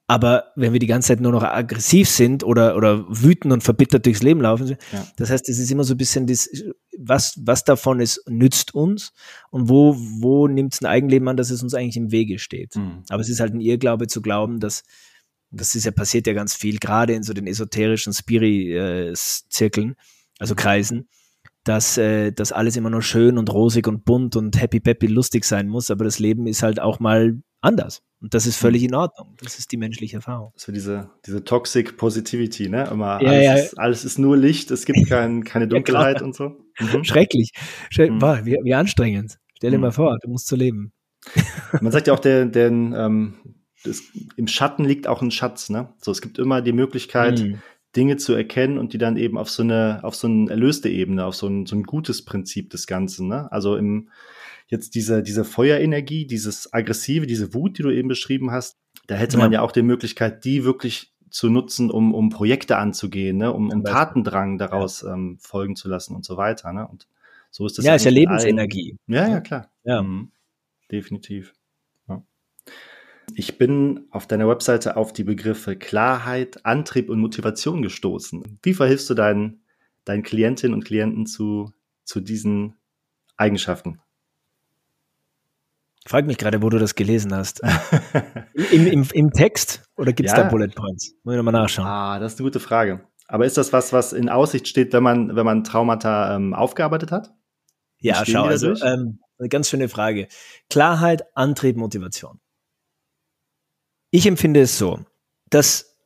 [0.06, 4.06] Aber wenn wir die ganze Zeit nur noch aggressiv sind oder, oder wütend und verbittert
[4.06, 5.06] durchs Leben laufen, ja.
[5.16, 6.50] das heißt, es ist immer so ein bisschen das,
[6.98, 9.12] was, was davon ist, nützt uns
[9.50, 12.74] und wo, wo nimmt es ein Eigenleben an, dass es uns eigentlich im Wege steht.
[12.74, 13.04] Mhm.
[13.08, 14.82] Aber es ist halt ein Irrglaube zu glauben, dass
[15.50, 19.96] das ist ja passiert ja ganz viel, gerade in so den esoterischen Spiri-Zirkeln,
[20.38, 20.58] also mhm.
[20.58, 21.08] Kreisen,
[21.64, 25.44] dass äh, das alles immer nur schön und rosig und bunt und happy peppy lustig
[25.44, 28.02] sein muss, aber das Leben ist halt auch mal anders.
[28.20, 28.66] Und das ist mhm.
[28.66, 29.34] völlig in Ordnung.
[29.42, 30.52] Das ist die menschliche Erfahrung.
[30.56, 32.88] So diese, diese Toxic Positivity, ne?
[32.90, 33.54] Immer ja, alles, ja.
[33.54, 36.56] Ist, alles ist nur Licht, es gibt kein, keine Dunkelheit ja, und so.
[36.78, 37.04] Mhm.
[37.04, 37.52] Schrecklich.
[37.90, 38.18] Schreck, mhm.
[38.18, 39.38] boah, wie, wie anstrengend.
[39.56, 39.82] Stell dir mhm.
[39.82, 40.92] mal vor, du musst so leben.
[41.80, 43.34] Man sagt ja auch, der, der, ähm,
[43.84, 44.02] das,
[44.36, 45.92] im Schatten liegt auch ein Schatz, ne?
[45.98, 47.62] So, es gibt immer die Möglichkeit, mhm.
[47.96, 51.24] Dinge zu erkennen und die dann eben auf so eine, auf so eine erlöste Ebene,
[51.24, 53.50] auf so ein, so ein gutes Prinzip des Ganzen, ne?
[53.50, 54.10] Also im,
[54.68, 59.38] jetzt diese, diese Feuerenergie, dieses Aggressive, diese Wut, die du eben beschrieben hast, da hätte
[59.38, 63.52] man ja auch die Möglichkeit, die wirklich zu nutzen, um, um Projekte anzugehen, ne?
[63.52, 65.14] um, um Tatendrang daraus ja.
[65.14, 66.72] ähm, folgen zu lassen und so weiter.
[66.72, 66.86] Ne?
[66.86, 67.08] Und
[67.50, 67.84] so ist das.
[67.84, 68.96] Ja, ist ja Lebensenergie.
[69.06, 69.70] Ja, ja, klar.
[69.84, 70.02] Ja.
[70.02, 70.30] Mhm.
[70.90, 71.54] Definitiv.
[73.36, 78.58] Ich bin auf deiner Webseite auf die Begriffe Klarheit, Antrieb und Motivation gestoßen.
[78.62, 79.62] Wie verhilfst du deinen,
[80.04, 81.72] deinen Klientinnen und Klienten zu,
[82.04, 82.74] zu diesen
[83.36, 84.00] Eigenschaften?
[86.06, 87.60] Frag mich gerade, wo du das gelesen hast.
[88.72, 90.44] Im, im, Im, Text oder gibt es ja.
[90.44, 91.14] da Bullet Points?
[91.22, 91.86] Muss ich nochmal nachschauen.
[91.86, 93.06] Ah, das ist eine gute Frage.
[93.26, 97.12] Aber ist das was, was in Aussicht steht, wenn man, wenn man Traumata ähm, aufgearbeitet
[97.12, 97.32] hat?
[97.98, 100.28] Ja, schau, also ähm, eine ganz schöne Frage.
[100.68, 102.40] Klarheit, Antrieb, Motivation.
[104.10, 105.00] Ich empfinde es so,
[105.50, 105.98] dass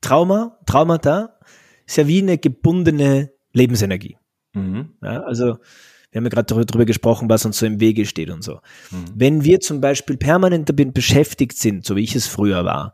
[0.00, 1.38] Trauma, Traumata
[1.86, 4.16] ist ja wie eine gebundene Lebensenergie.
[4.54, 4.94] Mhm.
[5.02, 5.58] Ja, also
[6.10, 8.60] wir haben ja gerade darüber gesprochen, was uns so im Wege steht und so.
[8.90, 9.04] Mhm.
[9.14, 12.92] Wenn wir zum Beispiel permanent damit beschäftigt sind, so wie ich es früher war,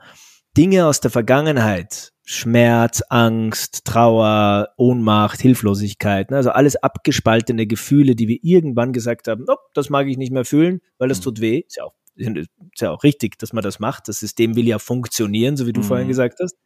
[0.57, 8.29] Dinge aus der Vergangenheit, Schmerz, Angst, Trauer, Ohnmacht, Hilflosigkeit, ne, also alles abgespaltene Gefühle, die
[8.29, 11.25] wir irgendwann gesagt haben, oh, das mag ich nicht mehr fühlen, weil das mhm.
[11.25, 11.63] tut weh.
[11.67, 14.09] Ist ja, auch, ist ja auch richtig, dass man das macht.
[14.09, 15.85] Das System will ja funktionieren, so wie du mhm.
[15.85, 16.57] vorhin gesagt hast.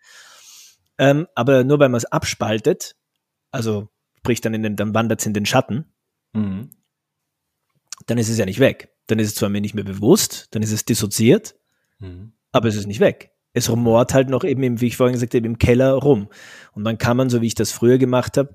[0.98, 2.96] Ähm, aber nur weil man es abspaltet,
[3.50, 3.88] also
[4.18, 5.86] sprich dann in den, dann wandert es in den Schatten,
[6.32, 6.70] mhm.
[8.06, 8.90] dann ist es ja nicht weg.
[9.06, 11.56] Dann ist es zwar mir nicht mehr bewusst, dann ist es dissoziiert,
[11.98, 12.32] mhm.
[12.52, 13.30] aber es ist nicht weg.
[13.52, 16.28] Es rumort halt noch eben, wie ich vorhin gesagt habe, im Keller rum.
[16.72, 18.54] Und dann kann man, so wie ich das früher gemacht habe,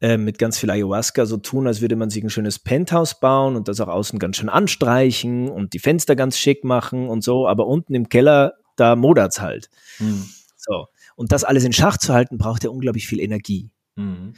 [0.00, 3.56] äh, mit ganz viel Ayahuasca so tun, als würde man sich ein schönes Penthouse bauen
[3.56, 7.48] und das auch außen ganz schön anstreichen und die Fenster ganz schick machen und so,
[7.48, 9.70] aber unten im Keller, da modert's halt.
[9.98, 10.28] Mhm.
[10.56, 10.86] So.
[11.16, 13.70] Und das alles in Schach zu halten, braucht ja unglaublich viel Energie.
[13.94, 14.34] Mhm.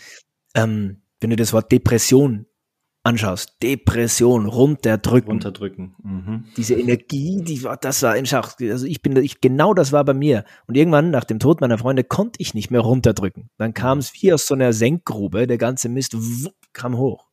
[0.55, 2.47] Ähm, wenn du das Wort Depression
[3.09, 5.31] anschaust, Depression, runterdrücken.
[5.31, 5.97] Runterdrücken.
[6.03, 6.45] Mhm.
[6.57, 8.57] Diese Energie, die war, das war in Schach.
[8.61, 10.45] Also ich bin, ich, genau das war bei mir.
[10.67, 13.51] Und irgendwann nach dem Tod meiner Freunde konnte ich nicht mehr runterdrücken.
[13.57, 17.29] Dann kam es wie aus so einer Senkgrube, der ganze Mist wupp, kam hoch.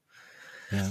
[0.72, 0.90] Ja.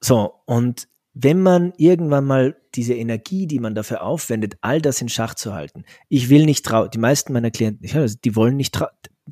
[0.00, 5.08] So, und wenn man irgendwann mal diese Energie, die man dafür aufwendet, all das in
[5.08, 5.84] Schach zu halten.
[6.08, 7.86] Ich will nicht trauer, die meisten meiner Klienten,
[8.24, 8.86] die wollen nicht trau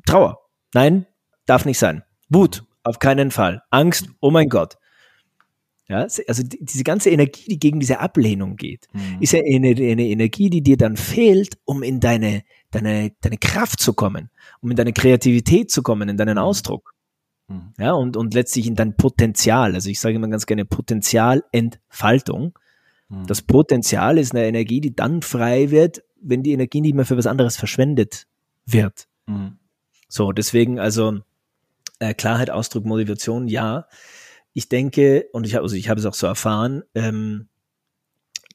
[0.05, 0.39] Trauer.
[0.73, 1.07] Nein,
[1.45, 2.03] darf nicht sein.
[2.29, 3.61] Wut, auf keinen Fall.
[3.69, 4.77] Angst, oh mein Gott.
[5.89, 9.17] Ja, also diese ganze Energie, die gegen diese Ablehnung geht, mhm.
[9.21, 13.79] ist ja eine, eine, Energie, die dir dann fehlt, um in deine, deine, deine Kraft
[13.79, 14.29] zu kommen,
[14.61, 16.43] um in deine Kreativität zu kommen, in deinen mhm.
[16.43, 16.93] Ausdruck.
[17.47, 17.73] Mhm.
[17.79, 19.73] Ja, und, und letztlich in dein Potenzial.
[19.73, 22.53] Also ich sage immer ganz gerne Potenzialentfaltung.
[23.09, 23.25] Mhm.
[23.25, 27.17] Das Potenzial ist eine Energie, die dann frei wird, wenn die Energie nicht mehr für
[27.17, 28.27] was anderes verschwendet
[28.67, 29.07] wird.
[29.25, 29.57] Mhm.
[30.07, 31.19] So, deswegen also
[31.99, 33.87] äh, Klarheit, Ausdruck, Motivation, ja.
[34.53, 37.49] Ich denke, und ich habe also ich habe es auch so erfahren, ähm,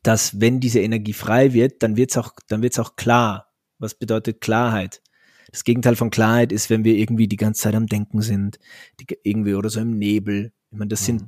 [0.02, 3.52] dass wenn diese Energie frei wird, dann wird es auch, dann wird's auch klar.
[3.78, 5.02] Was bedeutet Klarheit?
[5.50, 8.58] Das Gegenteil von Klarheit ist, wenn wir irgendwie die ganze Zeit am Denken sind,
[9.00, 10.52] die, irgendwie oder so im Nebel.
[10.70, 11.04] Ich meine, das mhm.
[11.04, 11.24] sind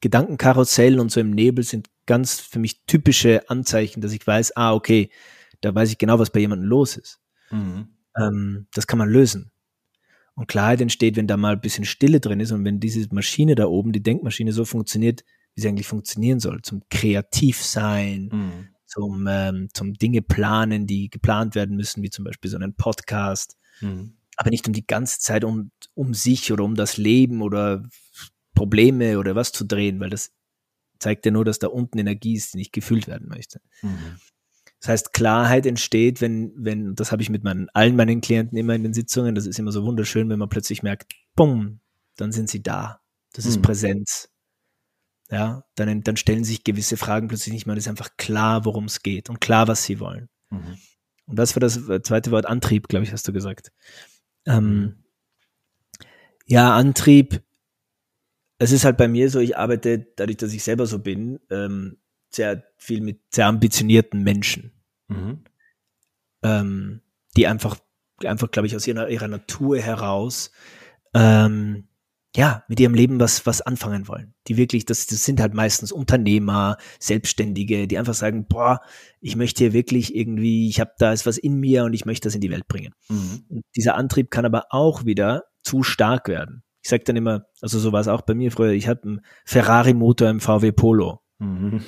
[0.00, 4.74] Gedankenkarussell und so im Nebel sind ganz für mich typische Anzeichen, dass ich weiß, ah,
[4.74, 5.10] okay,
[5.60, 7.20] da weiß ich genau, was bei jemandem los ist.
[7.50, 7.88] Mhm.
[8.16, 9.50] Ähm, das kann man lösen.
[10.38, 13.56] Und Klarheit entsteht, wenn da mal ein bisschen Stille drin ist und wenn diese Maschine
[13.56, 15.24] da oben, die Denkmaschine so funktioniert,
[15.56, 18.68] wie sie eigentlich funktionieren soll, zum Kreativsein, mhm.
[18.86, 23.56] zum, ähm, zum Dinge planen, die geplant werden müssen, wie zum Beispiel so einen Podcast.
[23.80, 24.16] Mhm.
[24.36, 27.88] Aber nicht um die ganze Zeit um, um sich oder um das Leben oder
[28.54, 30.30] Probleme oder was zu drehen, weil das
[31.00, 33.60] zeigt ja nur, dass da unten Energie ist, die nicht gefühlt werden möchte.
[33.82, 34.20] Mhm.
[34.80, 38.74] Das heißt, Klarheit entsteht, wenn, wenn, das habe ich mit meinen, allen meinen Klienten immer
[38.74, 41.80] in den Sitzungen, das ist immer so wunderschön, wenn man plötzlich merkt, bumm,
[42.16, 43.00] dann sind sie da.
[43.32, 43.62] Das ist mhm.
[43.62, 44.30] Präsenz.
[45.30, 47.76] Ja, dann, dann stellen sich gewisse Fragen plötzlich nicht mehr.
[47.76, 50.28] Es ist einfach klar, worum es geht und klar, was sie wollen.
[50.50, 50.78] Mhm.
[51.26, 51.74] Und das war das
[52.04, 53.72] zweite Wort Antrieb, glaube ich, hast du gesagt.
[54.46, 54.94] Ähm, mhm.
[56.46, 57.42] ja, Antrieb.
[58.58, 61.98] Es ist halt bei mir so, ich arbeite, dadurch, dass ich selber so bin, ähm,
[62.30, 64.72] sehr viel mit sehr ambitionierten Menschen,
[65.08, 65.44] mhm.
[66.42, 67.00] ähm,
[67.36, 67.76] die einfach,
[68.24, 70.50] einfach, glaube ich, aus ihrer, ihrer Natur heraus
[71.14, 71.88] ähm,
[72.36, 74.34] ja, mit ihrem Leben was, was anfangen wollen.
[74.46, 78.80] Die wirklich, das, das sind halt meistens Unternehmer, Selbstständige, die einfach sagen, boah,
[79.20, 82.28] ich möchte hier wirklich irgendwie, ich habe da ist was in mir und ich möchte
[82.28, 82.92] das in die Welt bringen.
[83.08, 83.44] Mhm.
[83.48, 86.62] Und dieser Antrieb kann aber auch wieder zu stark werden.
[86.82, 89.02] Ich Ich sage dann immer, also so war es auch bei mir früher, ich habe
[89.02, 91.20] einen Ferrari-Motor im VW Polo.
[91.38, 91.82] Mhm.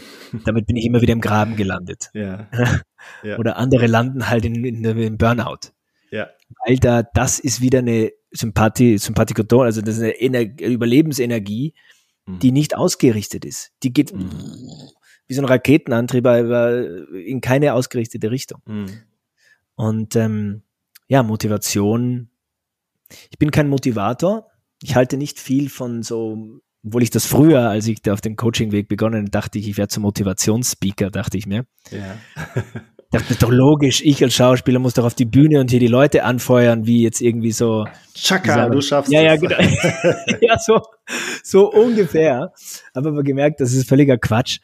[0.44, 2.10] Damit bin ich immer wieder im Graben gelandet.
[2.14, 2.48] Ja.
[3.22, 3.38] ja.
[3.38, 5.72] Oder andere landen halt in, in, in Burnout.
[6.10, 6.28] Ja.
[6.66, 11.74] Weil da, das ist wieder eine Sympathie, Sympathikoton, also das ist eine Ener Überlebensenergie,
[12.26, 12.38] mhm.
[12.38, 13.72] die nicht ausgerichtet ist.
[13.82, 14.30] Die geht mhm.
[15.26, 18.62] wie so ein Raketenantrieb, in keine ausgerichtete Richtung.
[18.66, 19.02] Mhm.
[19.74, 20.62] Und ähm,
[21.08, 22.30] ja, Motivation.
[23.30, 24.48] Ich bin kein Motivator.
[24.82, 28.36] Ich halte nicht viel von so, obwohl ich das früher, als ich da auf den
[28.36, 31.66] Coaching-Weg begonnen, dachte ich, ich werde zum Motivationsspeaker, dachte ich mir.
[31.90, 32.16] Ja.
[33.10, 35.80] dachte, das ist doch logisch, ich als Schauspieler muss doch auf die Bühne und hier
[35.80, 37.86] die Leute anfeuern, wie jetzt irgendwie so.
[38.14, 39.42] Chaka, du schaffst ja, es.
[39.42, 39.56] Ja, genau.
[40.40, 40.80] ja, so,
[41.42, 42.52] so ungefähr.
[42.94, 44.60] Aber aber gemerkt, das ist völliger Quatsch,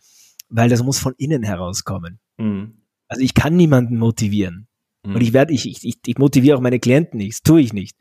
[0.49, 2.21] weil das muss von innen herauskommen.
[2.39, 2.83] Mhm.
[3.09, 4.69] Also ich kann niemanden motivieren.
[5.05, 5.17] Mhm.
[5.17, 7.97] Und ich werde, ich, ich, ich motiviere auch meine Klienten nicht, das tue ich nicht.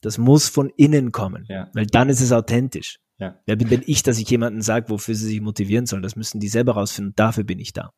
[0.00, 1.70] Das muss von innen kommen, ja.
[1.72, 3.00] weil dann ist es authentisch.
[3.18, 3.40] Ja.
[3.46, 6.02] Wer bin ich, dass ich jemanden sage, wofür sie sich motivieren sollen?
[6.02, 7.14] Das müssen die selber rausfinden.
[7.16, 7.92] Dafür bin ich da.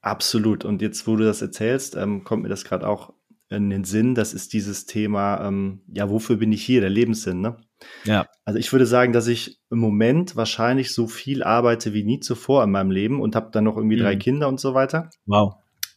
[0.00, 0.64] Absolut.
[0.64, 3.14] Und jetzt, wo du das erzählst, ähm, kommt mir das gerade auch
[3.48, 4.14] in den Sinn.
[4.14, 6.80] Das ist dieses Thema, ähm, ja, wofür bin ich hier?
[6.80, 7.56] Der Lebenssinn, ne?
[8.04, 8.26] Ja.
[8.44, 12.64] Also ich würde sagen, dass ich im Moment wahrscheinlich so viel arbeite wie nie zuvor
[12.64, 14.02] in meinem Leben und habe dann noch irgendwie mhm.
[14.02, 15.10] drei Kinder und so weiter.
[15.26, 15.54] Wow.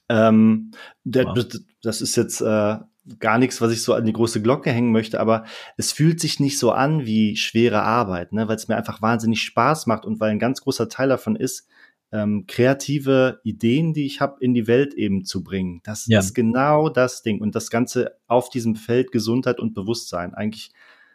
[0.10, 0.72] Ähm,
[1.04, 1.46] der, wow.
[1.82, 2.78] Das ist jetzt äh,
[3.20, 5.46] gar nichts, was ich so an die große Glocke hängen möchte, aber
[5.78, 8.48] es fühlt sich nicht so an wie schwere Arbeit, ne?
[8.48, 11.68] weil es mir einfach wahnsinnig Spaß macht und weil ein ganz großer Teil davon ist,
[12.12, 15.82] ähm, kreative Ideen, die ich habe, in die Welt eben zu bringen.
[15.84, 16.20] Das ja.
[16.20, 17.42] ist genau das Ding.
[17.42, 20.34] Und das Ganze auf diesem Feld Gesundheit und Bewusstsein.
[20.34, 20.72] Eigentlich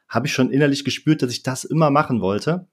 [0.08, 2.68] habe ich schon innerlich gespürt, dass ich das immer machen wollte.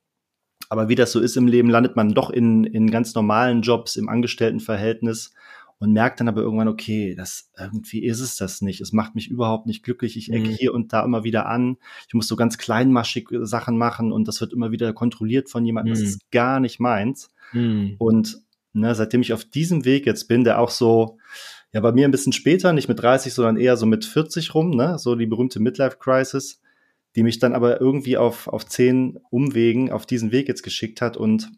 [0.68, 3.96] Aber wie das so ist im Leben, landet man doch in, in ganz normalen Jobs,
[3.96, 5.34] im Angestelltenverhältnis
[5.80, 8.82] und merkt dann aber irgendwann, okay, das irgendwie ist es das nicht.
[8.82, 10.18] Es macht mich überhaupt nicht glücklich.
[10.18, 10.54] Ich ecke mhm.
[10.54, 11.78] hier und da immer wieder an.
[12.08, 15.94] Ich muss so ganz kleinmaschig Sachen machen und das wird immer wieder kontrolliert von jemandem.
[15.94, 16.00] Mhm.
[16.00, 17.30] Das ist gar nicht meins.
[17.54, 17.96] Mhm.
[17.98, 18.42] Und
[18.74, 21.18] ne, seitdem ich auf diesem Weg jetzt bin, der auch so,
[21.72, 24.72] ja, bei mir ein bisschen später, nicht mit 30, sondern eher so mit 40 rum,
[24.72, 26.62] ne, so die berühmte Midlife Crisis,
[27.16, 31.16] die mich dann aber irgendwie auf, auf zehn Umwegen auf diesen Weg jetzt geschickt hat
[31.16, 31.50] und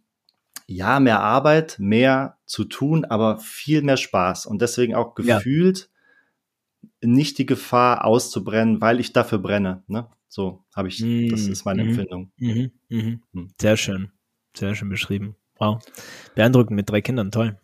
[0.68, 5.90] ja, mehr Arbeit, mehr zu tun, aber viel mehr Spaß und deswegen auch gefühlt
[7.02, 7.10] ja.
[7.10, 10.08] nicht die Gefahr auszubrennen, weil ich dafür brenne, ne?
[10.28, 12.32] So habe ich, mm, das ist meine mm, Empfindung.
[12.38, 14.12] Mm, mm, Sehr schön,
[14.56, 15.36] sehr schön beschrieben.
[15.58, 15.80] Wow.
[16.36, 17.60] Beeindruckend mit drei Kindern, toll.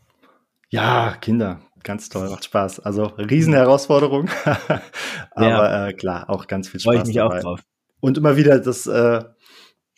[0.69, 2.81] Ja, Kinder, ganz toll, macht Spaß.
[2.81, 4.29] Also Riesenherausforderung.
[5.31, 5.87] Aber ja.
[5.87, 6.93] äh, klar, auch ganz viel Spaß.
[6.93, 7.37] Freue ich mich dabei.
[7.37, 7.63] auch drauf.
[8.01, 9.23] Und immer wieder das, äh,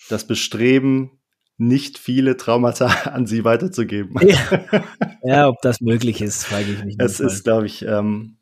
[0.10, 1.19] das Bestreben,
[1.60, 4.16] nicht viele Traumata an sie weiterzugeben.
[4.22, 4.84] Ja,
[5.24, 6.96] ja ob das möglich ist, frage ich mich.
[6.98, 8.38] Es ist, glaube ich, ähm,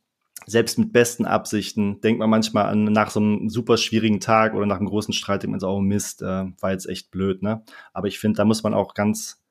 [0.46, 4.66] selbst mit besten Absichten, denkt man manchmal an nach so einem super schwierigen Tag oder
[4.66, 7.64] nach einem großen Streit, denkt man so, oh Mist, äh, war jetzt echt blöd, ne?
[7.92, 9.42] Aber ich finde, da muss man auch ganz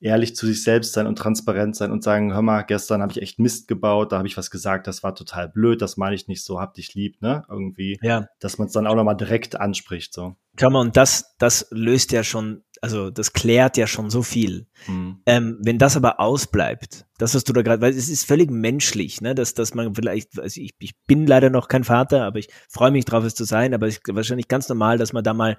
[0.00, 3.22] ehrlich zu sich selbst sein und transparent sein und sagen, hör mal, gestern habe ich
[3.22, 6.28] echt Mist gebaut, da habe ich was gesagt, das war total blöd, das meine ich
[6.28, 7.44] nicht so, hab dich lieb, ne?
[7.48, 8.26] Irgendwie, ja.
[8.40, 10.36] dass man es dann auch nochmal direkt anspricht, so.
[10.58, 14.66] Schau mal, und das, das löst ja schon also das klärt ja schon so viel.
[14.86, 15.20] Mhm.
[15.26, 19.20] Ähm, wenn das aber ausbleibt, das hast du da gerade, weil es ist völlig menschlich,
[19.20, 22.48] ne, dass, dass man vielleicht, also ich, ich bin leider noch kein Vater, aber ich
[22.68, 25.34] freue mich drauf, es zu sein, aber es ist wahrscheinlich ganz normal, dass man da
[25.34, 25.56] mal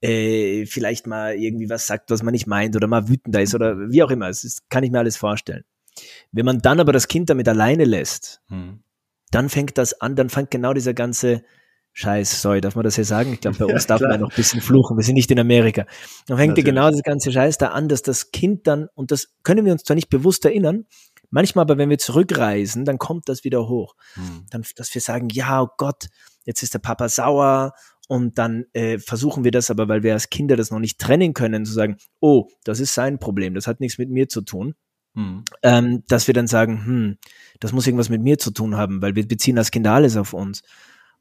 [0.00, 3.90] äh, vielleicht mal irgendwie was sagt, was man nicht meint oder mal wütender ist oder
[3.90, 4.28] wie auch immer.
[4.28, 5.64] Das ist, kann ich mir alles vorstellen.
[6.32, 8.82] Wenn man dann aber das Kind damit alleine lässt, mhm.
[9.30, 11.42] dann fängt das an, dann fängt genau dieser ganze
[11.96, 13.32] Scheiß, sorry, darf man das hier sagen?
[13.32, 14.96] Ich glaube, bei uns ja, darf man noch ein bisschen fluchen.
[14.96, 15.86] Wir sind nicht in Amerika.
[16.26, 19.28] Dann fängt ja genau das ganze Scheiß da an, dass das Kind dann, und das
[19.44, 20.86] können wir uns zwar nicht bewusst erinnern,
[21.30, 23.94] manchmal aber, wenn wir zurückreisen, dann kommt das wieder hoch.
[24.14, 24.46] Hm.
[24.50, 26.08] Dann, dass wir sagen, ja, oh Gott,
[26.44, 27.74] jetzt ist der Papa sauer
[28.08, 31.32] und dann äh, versuchen wir das aber, weil wir als Kinder das noch nicht trennen
[31.32, 34.74] können, zu sagen, oh, das ist sein Problem, das hat nichts mit mir zu tun.
[35.14, 35.44] Hm.
[35.62, 37.18] Ähm, dass wir dann sagen, hm,
[37.60, 40.32] das muss irgendwas mit mir zu tun haben, weil wir beziehen als Kinder alles auf
[40.32, 40.62] uns.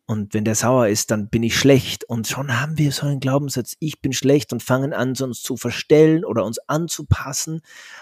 [0.05, 2.03] Und wenn der sauer ist, dann bin ich schlecht.
[2.03, 5.55] Und schon haben wir so einen Glaubenssatz, ich bin schlecht und fangen an, uns zu
[5.55, 7.61] verstellen oder uns anzupassen.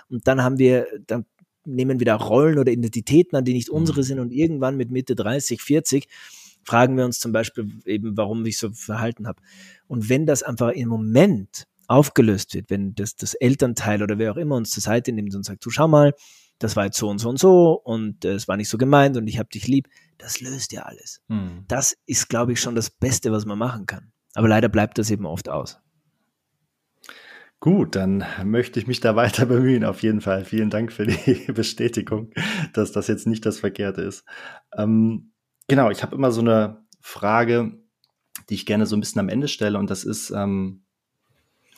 [0.09, 1.25] Und dann haben wir, dann
[1.63, 4.05] nehmen wir da Rollen oder Identitäten an, die nicht unsere mhm.
[4.05, 4.19] sind.
[4.19, 6.07] Und irgendwann mit Mitte 30, 40
[6.63, 9.41] fragen wir uns zum Beispiel eben, warum ich so verhalten habe.
[9.87, 14.37] Und wenn das einfach im Moment aufgelöst wird, wenn das, das Elternteil oder wer auch
[14.37, 16.13] immer uns zur Seite nimmt und sagt, du schau mal,
[16.57, 19.27] das war jetzt so und so und so und es war nicht so gemeint und
[19.27, 19.87] ich habe dich lieb,
[20.21, 21.21] das löst ja alles.
[21.29, 21.65] Hm.
[21.67, 24.11] Das ist, glaube ich, schon das Beste, was man machen kann.
[24.33, 25.79] Aber leider bleibt das eben oft aus.
[27.59, 30.45] Gut, dann möchte ich mich da weiter bemühen, auf jeden Fall.
[30.45, 32.31] Vielen Dank für die Bestätigung,
[32.73, 34.23] dass das jetzt nicht das Verkehrte ist.
[34.75, 35.31] Ähm,
[35.67, 37.79] genau, ich habe immer so eine Frage,
[38.49, 39.77] die ich gerne so ein bisschen am Ende stelle.
[39.77, 40.83] Und das ist, ähm,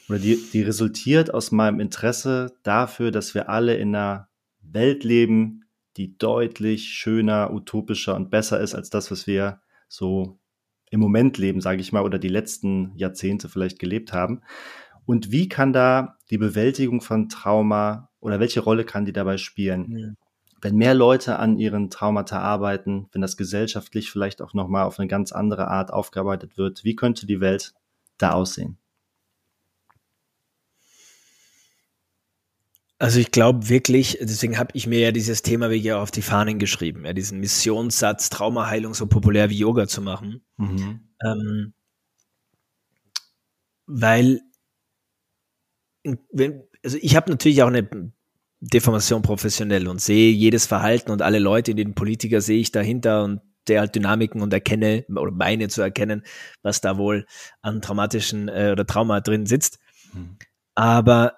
[0.09, 4.29] oder die, die resultiert aus meinem Interesse dafür, dass wir alle in einer
[4.61, 5.62] Welt leben,
[5.97, 10.39] die deutlich schöner, utopischer und besser ist als das, was wir so
[10.89, 14.41] im Moment leben, sage ich mal, oder die letzten Jahrzehnte vielleicht gelebt haben.
[15.05, 19.97] Und wie kann da die Bewältigung von Trauma oder welche Rolle kann die dabei spielen?
[19.97, 20.07] Ja.
[20.61, 25.09] Wenn mehr Leute an ihren Traumata arbeiten, wenn das gesellschaftlich vielleicht auch nochmal auf eine
[25.09, 27.73] ganz andere Art aufgearbeitet wird, wie könnte die Welt
[28.17, 28.77] da aussehen?
[33.03, 36.21] Also ich glaube wirklich, deswegen habe ich mir ja dieses Thema wirklich auch auf die
[36.21, 40.41] Fahnen geschrieben, ja, diesen Missionssatz Traumaheilung so populär wie Yoga zu machen.
[40.55, 41.01] Mhm.
[41.21, 41.73] Ähm,
[43.87, 44.39] weil,
[46.31, 48.13] wenn, also ich habe natürlich auch eine
[48.61, 53.25] Deformation professionell und sehe jedes Verhalten und alle Leute, in den Politiker sehe ich dahinter
[53.25, 56.23] und der halt Dynamiken und erkenne oder meine zu erkennen,
[56.61, 57.25] was da wohl
[57.61, 59.79] an traumatischen äh, oder Trauma drin sitzt.
[60.13, 60.37] Mhm.
[60.73, 61.33] Aber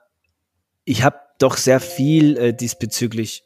[0.83, 3.43] ich habe doch sehr viel äh, diesbezüglich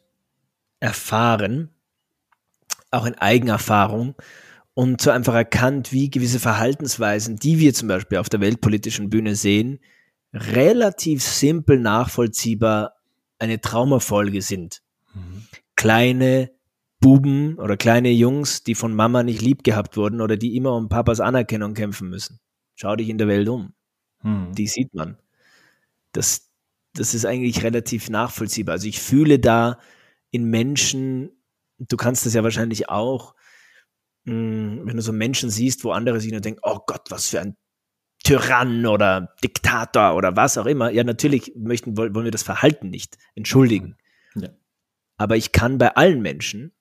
[0.80, 1.70] erfahren,
[2.92, 4.16] auch in Eigenerfahrung
[4.74, 9.36] und so einfach erkannt, wie gewisse Verhaltensweisen, die wir zum Beispiel auf der weltpolitischen Bühne
[9.36, 9.80] sehen,
[10.34, 12.94] relativ simpel nachvollziehbar
[13.40, 14.82] eine Traumafolge sind.
[15.14, 15.44] Mhm.
[15.76, 16.52] Kleine
[17.00, 20.90] Buben oder kleine Jungs, die von Mama nicht lieb gehabt wurden oder die immer um
[20.90, 22.40] Papas Anerkennung kämpfen müssen.
[22.76, 23.74] Schau dich in der Welt um.
[24.22, 24.54] Mhm.
[24.54, 25.18] Die sieht man.
[26.12, 26.49] Das,
[26.94, 28.74] das ist eigentlich relativ nachvollziehbar.
[28.74, 29.80] Also ich fühle da
[30.32, 31.32] in Menschen,
[31.78, 33.36] du kannst das ja wahrscheinlich auch,
[34.26, 37.42] hm, wenn du so Menschen siehst, wo andere sich nur denken, oh Gott, was für
[37.42, 37.56] ein
[38.24, 40.92] Tyrann oder Diktator oder was auch immer.
[40.92, 43.96] Ja, natürlich möchten, wollen wir das Verhalten nicht entschuldigen.
[44.36, 44.50] Ja.
[45.18, 46.74] Aber ich kann bei allen Menschen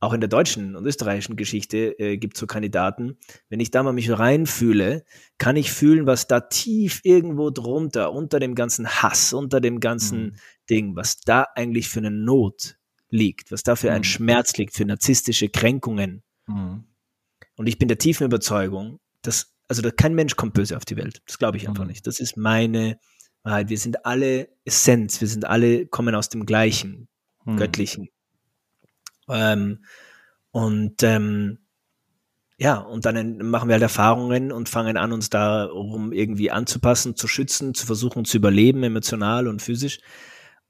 [0.00, 3.18] auch in der deutschen und österreichischen Geschichte äh, gibt es so Kandidaten.
[3.50, 5.04] Wenn ich da mal mich reinfühle,
[5.36, 10.22] kann ich fühlen, was da tief irgendwo drunter, unter dem ganzen Hass, unter dem ganzen
[10.22, 10.36] mhm.
[10.70, 12.78] Ding, was da eigentlich für eine Not
[13.10, 13.96] liegt, was da für mhm.
[13.96, 16.22] ein Schmerz liegt, für narzisstische Kränkungen.
[16.46, 16.84] Mhm.
[17.56, 20.96] Und ich bin der tiefen Überzeugung, dass, also dass kein Mensch kommt böse auf die
[20.96, 21.20] Welt.
[21.26, 21.90] Das glaube ich einfach mhm.
[21.90, 22.06] nicht.
[22.06, 22.98] Das ist meine
[23.42, 23.68] Wahrheit.
[23.68, 27.08] Wir sind alle Essenz, wir sind alle, kommen aus dem gleichen,
[27.44, 27.58] mhm.
[27.58, 28.08] göttlichen.
[29.32, 29.84] Ähm,
[30.52, 31.58] und ähm,
[32.58, 37.26] ja, und dann machen wir halt Erfahrungen und fangen an, uns darum irgendwie anzupassen, zu
[37.26, 39.98] schützen, zu versuchen zu überleben, emotional und physisch.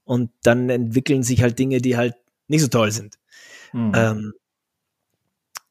[0.04, 2.14] Und dann entwickeln sich halt Dinge, die halt
[2.46, 3.18] nicht so toll sind.
[3.72, 3.92] Mhm.
[3.94, 4.32] Ähm,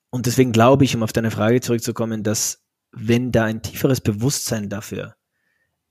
[0.09, 4.67] und deswegen glaube ich, um auf deine Frage zurückzukommen, dass wenn da ein tieferes Bewusstsein
[4.67, 5.15] dafür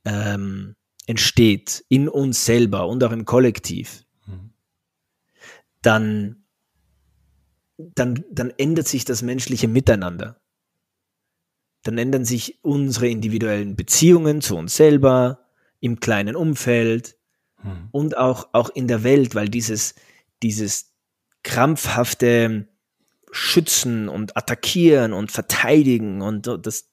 [0.05, 0.76] ähm,
[1.07, 4.51] entsteht, in uns selber und auch im Kollektiv, mhm.
[5.80, 6.44] dann
[7.79, 10.41] dann, dann ändert sich das menschliche Miteinander.
[11.85, 15.47] Dann ändern sich unsere individuellen Beziehungen zu uns selber,
[15.81, 17.16] im kleinen Umfeld
[17.62, 17.89] hm.
[17.93, 19.95] und auch, auch in der Welt, weil dieses,
[20.43, 20.93] dieses
[21.45, 22.68] krampfhafte
[23.31, 26.91] Schützen und Attackieren und Verteidigen und das,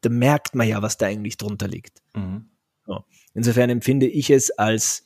[0.00, 2.02] da merkt man ja, was da eigentlich drunter liegt.
[2.14, 2.50] Mhm.
[2.84, 3.04] So.
[3.34, 5.04] Insofern empfinde ich es als,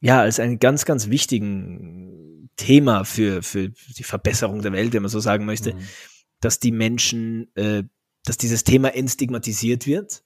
[0.00, 5.10] ja, als einen ganz, ganz wichtigen Thema für, für die Verbesserung der Welt, wenn man
[5.10, 5.80] so sagen möchte, mhm.
[6.40, 7.84] dass die Menschen, äh,
[8.24, 10.22] dass dieses Thema entstigmatisiert wird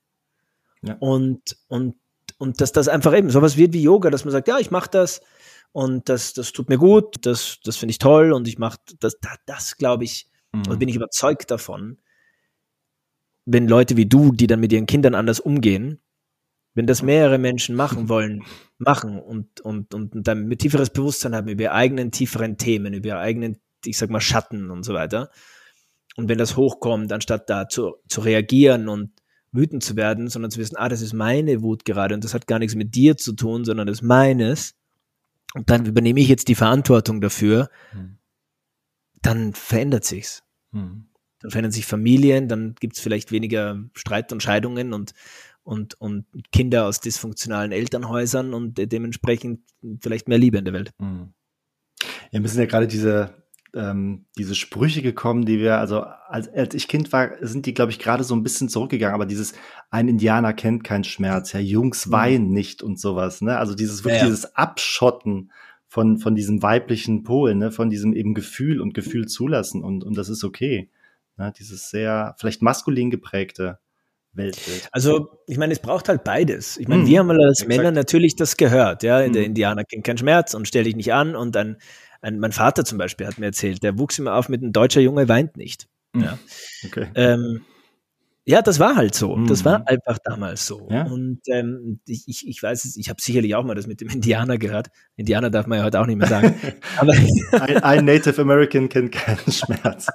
[0.82, 0.96] ja.
[1.00, 1.96] und, und,
[2.38, 4.90] und dass das einfach eben sowas wird wie Yoga, dass man sagt, ja, ich mache
[4.90, 5.20] das
[5.72, 9.18] und das, das tut mir gut, das, das finde ich toll und ich mache das,
[9.20, 10.62] das, das glaube ich, mhm.
[10.68, 11.98] und bin ich überzeugt davon,
[13.44, 16.00] wenn Leute wie du, die dann mit ihren Kindern anders umgehen,
[16.74, 18.42] wenn das mehrere Menschen machen wollen,
[18.78, 23.08] machen und, und, und, dann mit tieferes Bewusstsein haben über ihre eigenen tieferen Themen, über
[23.08, 25.30] ihre eigenen, ich sag mal, Schatten und so weiter.
[26.16, 29.10] Und wenn das hochkommt, anstatt da zu, zu reagieren und
[29.52, 32.46] wütend zu werden, sondern zu wissen, ah, das ist meine Wut gerade und das hat
[32.46, 34.74] gar nichts mit dir zu tun, sondern das ist meines.
[35.54, 38.18] Und dann übernehme ich jetzt die Verantwortung dafür, hm.
[39.22, 40.44] dann verändert sich's.
[40.72, 41.08] Hm.
[41.40, 45.14] Dann verändern sich Familien, dann gibt es vielleicht weniger Streit und Scheidungen und
[45.70, 49.60] und, und Kinder aus dysfunktionalen Elternhäusern und dementsprechend
[50.00, 50.90] vielleicht mehr Liebe in der Welt.
[50.98, 51.32] Mhm.
[52.32, 56.74] Ja, wir sind ja gerade diese, ähm, diese Sprüche gekommen, die wir, also als, als
[56.74, 59.52] ich Kind war, sind die, glaube ich, gerade so ein bisschen zurückgegangen, aber dieses
[59.90, 62.12] ein Indianer kennt keinen Schmerz, ja, Jungs mhm.
[62.12, 63.56] weinen nicht und sowas, ne?
[63.56, 64.30] Also dieses wirklich ja, ja.
[64.30, 65.52] dieses Abschotten
[65.86, 70.16] von, von diesem weiblichen Pol, ne, von diesem eben Gefühl und Gefühl zulassen und, und
[70.16, 70.90] das ist okay.
[71.36, 71.52] Ne?
[71.56, 73.78] Dieses sehr, vielleicht maskulin geprägte.
[74.32, 74.88] Weltbild.
[74.92, 76.76] Also, ich meine, es braucht halt beides.
[76.76, 79.20] Ich meine, hm, wir haben als Männer natürlich das gehört, ja.
[79.20, 79.32] Hm.
[79.32, 81.34] Der Indianer kennt keinen Schmerz und stell dich nicht an.
[81.34, 81.76] Und dann,
[82.20, 85.00] ein, mein Vater zum Beispiel hat mir erzählt, der wuchs immer auf mit ein deutscher
[85.00, 85.86] Junge weint nicht.
[86.12, 86.22] Mhm.
[86.22, 86.38] Ja.
[86.86, 87.08] Okay.
[87.14, 87.62] Ähm,
[88.46, 89.36] ja, das war halt so.
[89.46, 89.84] Das war mhm.
[89.86, 90.88] einfach damals so.
[90.90, 91.04] Ja.
[91.04, 94.56] Und ähm, ich, ich weiß es, ich habe sicherlich auch mal das mit dem Indianer
[94.56, 94.88] gehört.
[95.16, 96.54] Indianer darf man ja heute auch nicht mehr sagen.
[97.52, 100.08] Ein, ein, Native American kennt keinen Schmerz.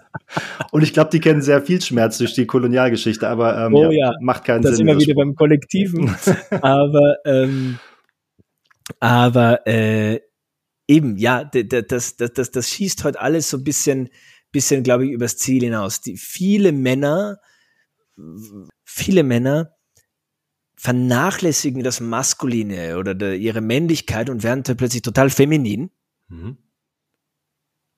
[0.72, 4.14] Und ich glaube, die kennen sehr viel Schmerz durch die Kolonialgeschichte, aber ähm, oh, ja,
[4.22, 4.88] macht keinen das Sinn.
[4.88, 6.16] Das sind wir wieder beim Kollektiven.
[6.62, 7.80] aber ähm,
[9.00, 10.20] aber äh,
[10.88, 14.10] eben, ja, das, das, das, das schießt heute alles so ein bisschen,
[14.52, 16.02] bisschen glaube ich, übers Ziel hinaus.
[16.02, 17.40] Die, viele Männer
[18.84, 19.76] viele Männer
[20.78, 25.90] vernachlässigen das Maskuline oder der, ihre Männlichkeit und werden dann plötzlich total feminin.
[26.28, 26.58] Mhm.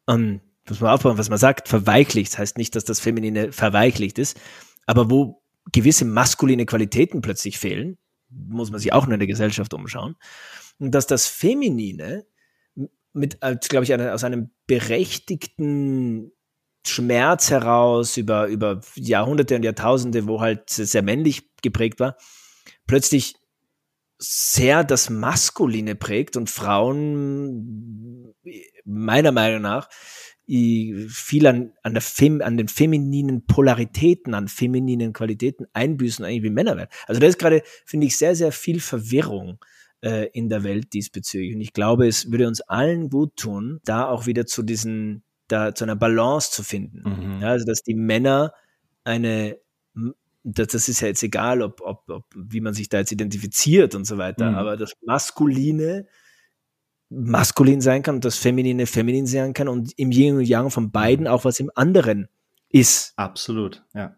[0.05, 2.33] Und muss man aufbauen, was man sagt, verweichlicht.
[2.33, 4.39] Das heißt nicht, dass das Feminine verweichlicht ist,
[4.85, 7.97] aber wo gewisse maskuline Qualitäten plötzlich fehlen,
[8.29, 10.15] muss man sich auch nur in der Gesellschaft umschauen.
[10.79, 12.25] Und dass das Feminine
[13.13, 16.31] mit, glaube ich, aus einem berechtigten
[16.89, 22.17] Schmerz heraus, über, über Jahrhunderte und Jahrtausende, wo halt sehr männlich geprägt war,
[22.85, 23.35] plötzlich
[24.19, 28.33] sehr das Maskuline prägt und Frauen
[28.83, 29.89] meiner Meinung nach
[30.47, 36.49] viel an, an, der Fem, an den femininen Polaritäten, an femininen Qualitäten einbüßen, eigentlich wie
[36.49, 36.89] Männer werden.
[37.05, 39.59] Also da ist gerade, finde ich, sehr, sehr viel Verwirrung
[40.01, 41.53] äh, in der Welt diesbezüglich.
[41.53, 45.73] Und ich glaube, es würde uns allen gut tun, da auch wieder zu diesen da
[45.73, 47.03] zu einer Balance zu finden.
[47.05, 47.41] Mhm.
[47.41, 48.53] Ja, also dass die Männer
[49.03, 49.57] eine,
[50.43, 53.95] das, das ist ja jetzt egal, ob, ob, ob, wie man sich da jetzt identifiziert
[53.95, 54.57] und so weiter, mhm.
[54.57, 56.07] aber das Maskuline
[57.09, 60.91] maskulin sein kann und das Feminine feminin sein kann und im Yin und Yang von
[60.91, 61.31] beiden mhm.
[61.31, 62.27] auch was im anderen
[62.69, 63.13] ist.
[63.15, 64.15] Absolut, ja.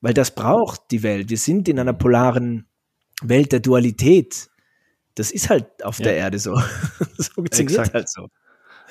[0.00, 1.30] Weil das braucht die Welt.
[1.30, 2.68] Wir sind in einer polaren
[3.22, 4.50] Welt der Dualität.
[5.14, 6.04] Das ist halt auf ja.
[6.04, 6.54] der Erde so.
[7.16, 7.94] das funktioniert Exakt.
[7.94, 8.28] halt so.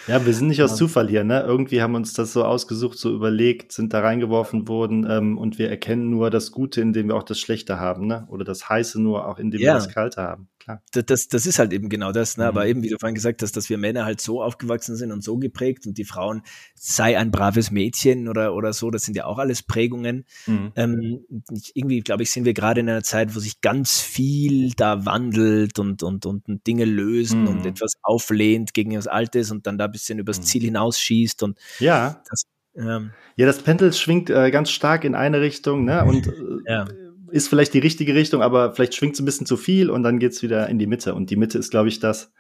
[0.08, 1.42] Ja, wir sind nicht aus Zufall hier, ne?
[1.42, 5.70] Irgendwie haben uns das so ausgesucht, so überlegt, sind da reingeworfen worden ähm, und wir
[5.70, 8.28] erkennen nur das Gute, indem wir auch das Schlechte haben, ne?
[8.30, 9.70] Oder das Heiße nur auch, indem ja.
[9.70, 10.82] wir das Kalte haben klar.
[10.92, 12.44] Das, das ist halt eben genau das, ne?
[12.44, 12.50] Mhm.
[12.50, 15.24] aber eben, wie du vorhin gesagt hast, dass wir Männer halt so aufgewachsen sind und
[15.24, 16.42] so geprägt und die Frauen
[16.76, 20.26] sei ein braves Mädchen oder, oder so, das sind ja auch alles Prägungen.
[20.46, 20.72] Mhm.
[20.76, 21.26] Ähm,
[21.74, 25.80] irgendwie, glaube ich, sind wir gerade in einer Zeit, wo sich ganz viel da wandelt
[25.80, 27.48] und, und, und Dinge lösen mhm.
[27.48, 30.44] und etwas auflehnt gegen das Altes und dann da ein bisschen übers mhm.
[30.44, 32.22] Ziel hinausschießt und ja.
[32.30, 32.44] Das,
[32.76, 36.04] ähm, ja, das Pendel schwingt äh, ganz stark in eine Richtung, ne?
[36.04, 36.32] Und äh,
[36.68, 36.88] ja
[37.36, 40.20] ist vielleicht die richtige Richtung, aber vielleicht schwingt es ein bisschen zu viel und dann
[40.20, 41.14] geht es wieder in die Mitte.
[41.14, 42.32] Und die Mitte ist, glaube ich, das,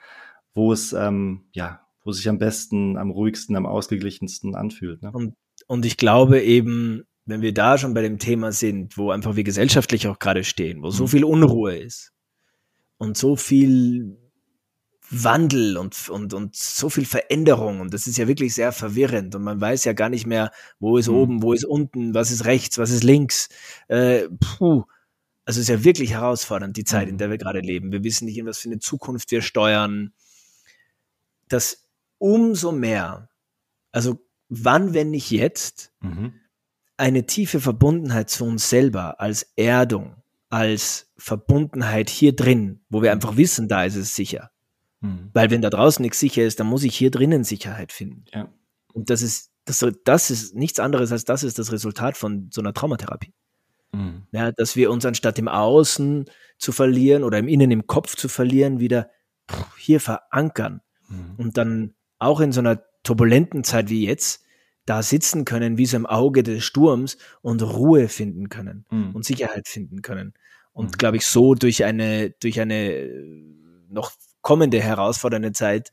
[0.54, 5.02] wo es, ähm, ja, wo sich am besten, am ruhigsten, am ausgeglichensten anfühlt.
[5.02, 5.12] Ne?
[5.12, 5.34] Und,
[5.68, 9.44] und ich glaube eben, wenn wir da schon bei dem Thema sind, wo einfach wir
[9.44, 11.08] gesellschaftlich auch gerade stehen, wo so mhm.
[11.10, 12.14] viel Unruhe ist
[12.98, 14.16] und so viel
[15.10, 19.44] Wandel und, und, und so viel Veränderung und das ist ja wirklich sehr verwirrend und
[19.44, 21.16] man weiß ja gar nicht mehr, wo ist mhm.
[21.16, 23.50] oben, wo ist unten, was ist rechts, was ist links.
[23.88, 24.84] Äh, puh.
[25.48, 27.20] Also es ist ja wirklich herausfordernd, die Zeit, in mhm.
[27.20, 27.92] der wir gerade leben.
[27.92, 30.12] Wir wissen nicht, in was für eine Zukunft wir steuern.
[31.48, 31.88] Das
[32.18, 33.30] umso mehr,
[33.92, 36.34] also wann, wenn nicht jetzt, mhm.
[36.98, 40.16] eine tiefe Verbundenheit zu uns selber als Erdung,
[40.50, 44.50] als Verbundenheit hier drin, wo wir einfach wissen, da ist es sicher
[45.06, 45.30] Mhm.
[45.34, 48.26] Weil wenn da draußen nichts sicher ist, dann muss ich hier drinnen Sicherheit finden.
[48.34, 48.50] Ja.
[48.94, 52.62] Und das ist, das, das ist nichts anderes als das ist das Resultat von so
[52.62, 53.34] einer Traumatherapie.
[53.92, 54.24] Mhm.
[54.32, 56.26] Ja, dass wir uns anstatt im Außen
[56.58, 59.10] zu verlieren oder im Innen im Kopf zu verlieren, wieder
[59.78, 61.36] hier verankern mhm.
[61.38, 64.44] und dann auch in so einer turbulenten Zeit wie jetzt
[64.86, 69.16] da sitzen können, wie so im Auge des Sturms und Ruhe finden können mhm.
[69.16, 70.34] und Sicherheit finden können.
[70.74, 70.98] Und mhm.
[70.98, 73.10] glaube ich, so durch eine, durch eine
[73.90, 74.12] noch
[74.46, 75.92] kommende herausfordernde Zeit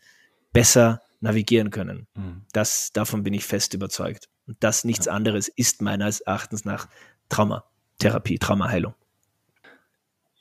[0.52, 2.06] besser navigieren können.
[2.14, 2.42] Mhm.
[2.52, 4.28] Das, davon bin ich fest überzeugt.
[4.46, 5.12] Und das nichts ja.
[5.12, 6.86] anderes ist meines Erachtens nach
[7.30, 8.94] Traumatherapie, Traumaheilung.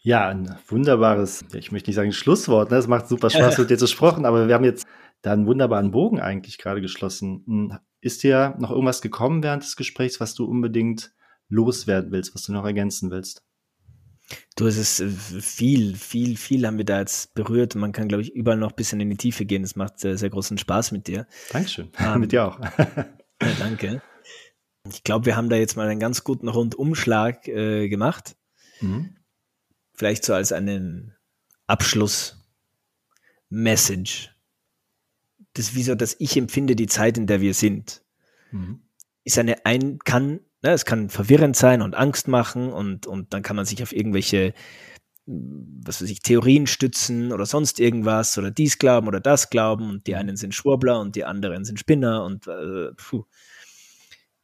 [0.02, 2.78] Ja, ein wunderbares, ich möchte nicht sagen Schlusswort, ne?
[2.78, 4.86] es macht super Spaß, mit dir zu sprechen, aber wir haben jetzt
[5.22, 7.44] da einen wunderbaren Bogen eigentlich gerade geschlossen.
[7.46, 11.14] Hm, ist dir noch irgendwas gekommen während des Gesprächs, was du unbedingt
[11.48, 13.42] loswerden willst, was du noch ergänzen willst?
[14.56, 17.74] Du, es ist äh, viel, viel, viel haben wir da jetzt berührt.
[17.76, 19.64] Man kann, glaube ich, überall noch ein bisschen in die Tiefe gehen.
[19.64, 21.28] Es macht sehr, sehr großen Spaß mit dir.
[21.52, 21.90] Dankeschön.
[22.00, 22.60] Ähm, mit dir auch.
[22.80, 23.08] ja,
[23.60, 24.02] danke.
[24.88, 28.36] Ich glaube, wir haben da jetzt mal einen ganz guten Rundumschlag äh, gemacht.
[28.82, 29.18] Mhm.
[29.94, 31.16] Vielleicht so als einen
[31.68, 34.36] Abschluss-Message.
[35.54, 38.04] Das, wieso, dass ich empfinde die Zeit, in der wir sind,
[38.52, 38.82] mhm.
[39.24, 43.42] ist eine, ein, kann Ne, es kann verwirrend sein und Angst machen und, und dann
[43.42, 44.54] kann man sich auf irgendwelche,
[45.26, 50.06] was weiß ich, Theorien stützen oder sonst irgendwas oder dies glauben oder das glauben und
[50.06, 53.26] die einen sind Schwurbler und die anderen sind Spinner und äh, puh.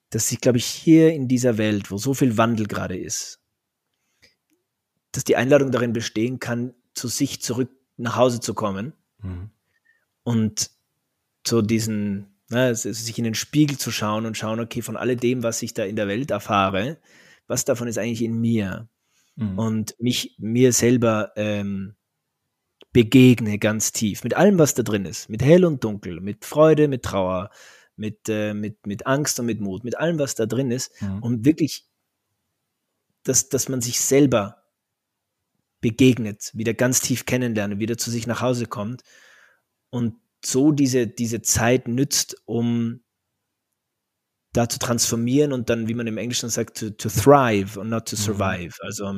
[0.09, 3.39] dass ich, glaube ich, hier in dieser Welt, wo so viel Wandel gerade ist,
[5.11, 9.51] dass die Einladung darin bestehen kann, zu sich zurück nach Hause zu kommen mhm.
[10.24, 10.72] und
[11.45, 15.62] so diesen, ne, sich in den Spiegel zu schauen und schauen, okay, von alledem, was
[15.62, 16.98] ich da in der Welt erfahre,
[17.48, 18.89] was davon ist eigentlich in mir?
[19.36, 19.60] Mhm.
[19.60, 21.95] Und mich, mir selber ähm,
[22.93, 26.88] begegne ganz tief, mit allem, was da drin ist, mit hell und dunkel, mit Freude,
[26.88, 27.52] mit Trauer,
[27.95, 31.22] mit, äh, mit, mit Angst und mit Mut, mit allem, was da drin ist, mhm.
[31.22, 31.86] und wirklich,
[33.24, 34.64] dass, dass man sich selber
[35.82, 39.04] begegnet, wieder ganz tief kennenlernt, wieder zu sich nach Hause kommt
[39.89, 43.02] und so diese, diese Zeit nützt, um
[44.54, 48.08] da zu transformieren und dann, wie man im Englischen sagt, to, to thrive und not
[48.08, 48.20] to mhm.
[48.20, 48.76] survive.
[48.82, 48.86] Mhm.
[48.86, 49.14] Also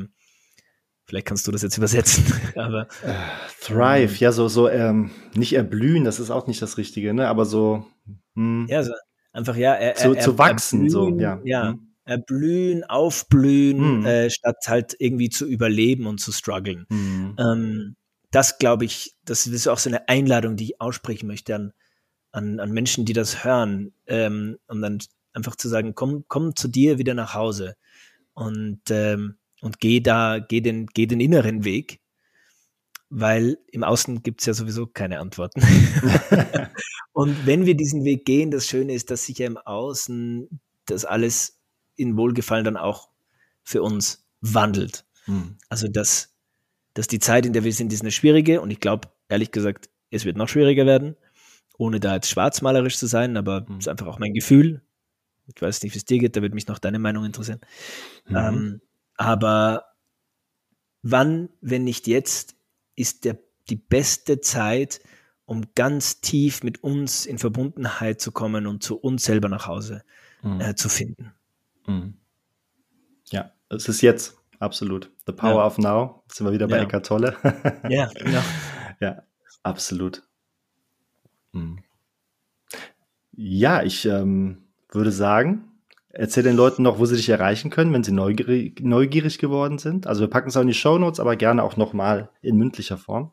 [1.05, 2.25] vielleicht kannst du das jetzt übersetzen.
[2.55, 3.11] aber uh,
[3.61, 7.27] thrive, ähm, ja so so ähm, nicht erblühen, das ist auch nicht das Richtige, ne?
[7.27, 7.85] Aber so
[8.35, 8.67] hm.
[8.69, 8.93] ja, so
[9.31, 11.41] einfach ja, er, zu, er, zu wachsen, erblühen, so ja.
[11.43, 11.95] Ja, hm.
[12.05, 14.05] erblühen, aufblühen, hm.
[14.05, 16.85] äh, statt halt irgendwie zu überleben und zu strugglen.
[16.89, 17.35] Hm.
[17.39, 17.95] Ähm,
[18.31, 21.73] das glaube ich, das ist auch so eine Einladung, die ich aussprechen möchte an,
[22.31, 24.99] an, an Menschen, die das hören, ähm, und dann
[25.33, 27.75] einfach zu sagen, komm, komm zu dir wieder nach Hause
[28.33, 32.01] und, ähm, und geh da, geh den, geh den inneren Weg,
[33.09, 35.61] weil im Außen gibt es ja sowieso keine Antworten.
[37.11, 41.05] und wenn wir diesen Weg gehen, das Schöne ist, dass sich ja im Außen das
[41.05, 41.59] alles
[41.95, 43.09] in Wohlgefallen dann auch
[43.63, 45.05] für uns wandelt.
[45.25, 45.57] Mhm.
[45.67, 46.33] Also dass
[46.99, 49.89] dass die Zeit, in der wir sind, ist eine schwierige und ich glaube, ehrlich gesagt,
[50.11, 51.15] es wird noch schwieriger werden,
[51.77, 53.77] ohne da jetzt schwarzmalerisch zu sein, aber es mhm.
[53.77, 54.81] ist einfach auch mein Gefühl.
[55.47, 57.61] Ich weiß nicht, wie es dir geht, da würde mich noch deine Meinung interessieren.
[58.27, 58.35] Mhm.
[58.35, 58.81] Ähm,
[59.15, 59.85] aber
[61.01, 62.57] wann, wenn nicht jetzt,
[62.97, 63.39] ist der,
[63.69, 64.99] die beste Zeit,
[65.45, 70.03] um ganz tief mit uns in Verbundenheit zu kommen und zu uns selber nach Hause
[70.41, 70.59] mhm.
[70.59, 71.31] äh, zu finden.
[71.87, 72.15] Mhm.
[73.31, 74.38] Ja, es ist jetzt.
[74.59, 75.11] Absolut.
[75.25, 75.65] The Power ja.
[75.65, 76.23] of Now.
[76.27, 76.83] Jetzt sind wir wieder bei ja.
[76.83, 77.35] Eckart Tolle.
[77.89, 78.41] ja, genau.
[78.99, 79.23] Ja,
[79.63, 80.23] absolut.
[81.53, 81.79] Hm.
[83.31, 85.69] Ja, ich ähm, würde sagen,
[86.09, 90.07] erzähl den Leuten noch, wo sie dich erreichen können, wenn sie neugierig, neugierig geworden sind.
[90.07, 92.97] Also wir packen es auch in die Show Notes, aber gerne auch nochmal in mündlicher
[92.97, 93.31] Form.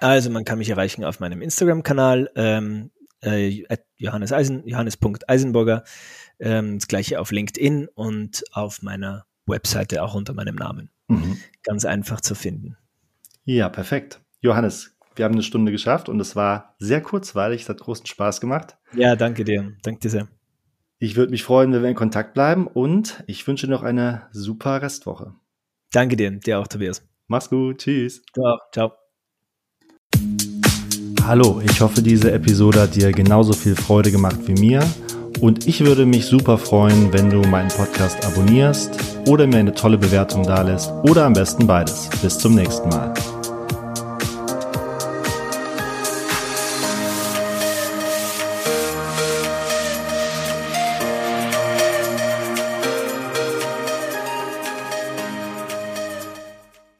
[0.00, 2.90] Also man kann mich erreichen auf meinem Instagram-Kanal ähm,
[3.20, 3.64] äh,
[3.96, 5.84] Johannes Eisen, Johannes.eisenburger.
[6.38, 10.90] Ähm, das gleiche auf LinkedIn und auf meiner Webseite auch unter meinem Namen.
[11.08, 11.38] Mhm.
[11.62, 12.76] Ganz einfach zu finden.
[13.44, 14.20] Ja, perfekt.
[14.40, 17.62] Johannes, wir haben eine Stunde geschafft und es war sehr kurzweilig.
[17.62, 18.76] Es hat großen Spaß gemacht.
[18.94, 19.72] Ja, danke dir.
[19.82, 20.28] Danke dir sehr.
[20.98, 24.82] Ich würde mich freuen, wenn wir in Kontakt bleiben und ich wünsche noch eine super
[24.82, 25.34] Restwoche.
[25.92, 27.02] Danke dir, dir auch, Tobias.
[27.26, 28.22] Mach's gut, tschüss.
[28.34, 28.92] Ciao, ciao.
[31.24, 34.82] Hallo, ich hoffe, diese Episode hat dir genauso viel Freude gemacht wie mir
[35.40, 38.90] und ich würde mich super freuen, wenn du meinen Podcast abonnierst
[39.26, 42.08] oder mir eine tolle Bewertung dalässt oder am besten beides.
[42.22, 43.14] Bis zum nächsten Mal.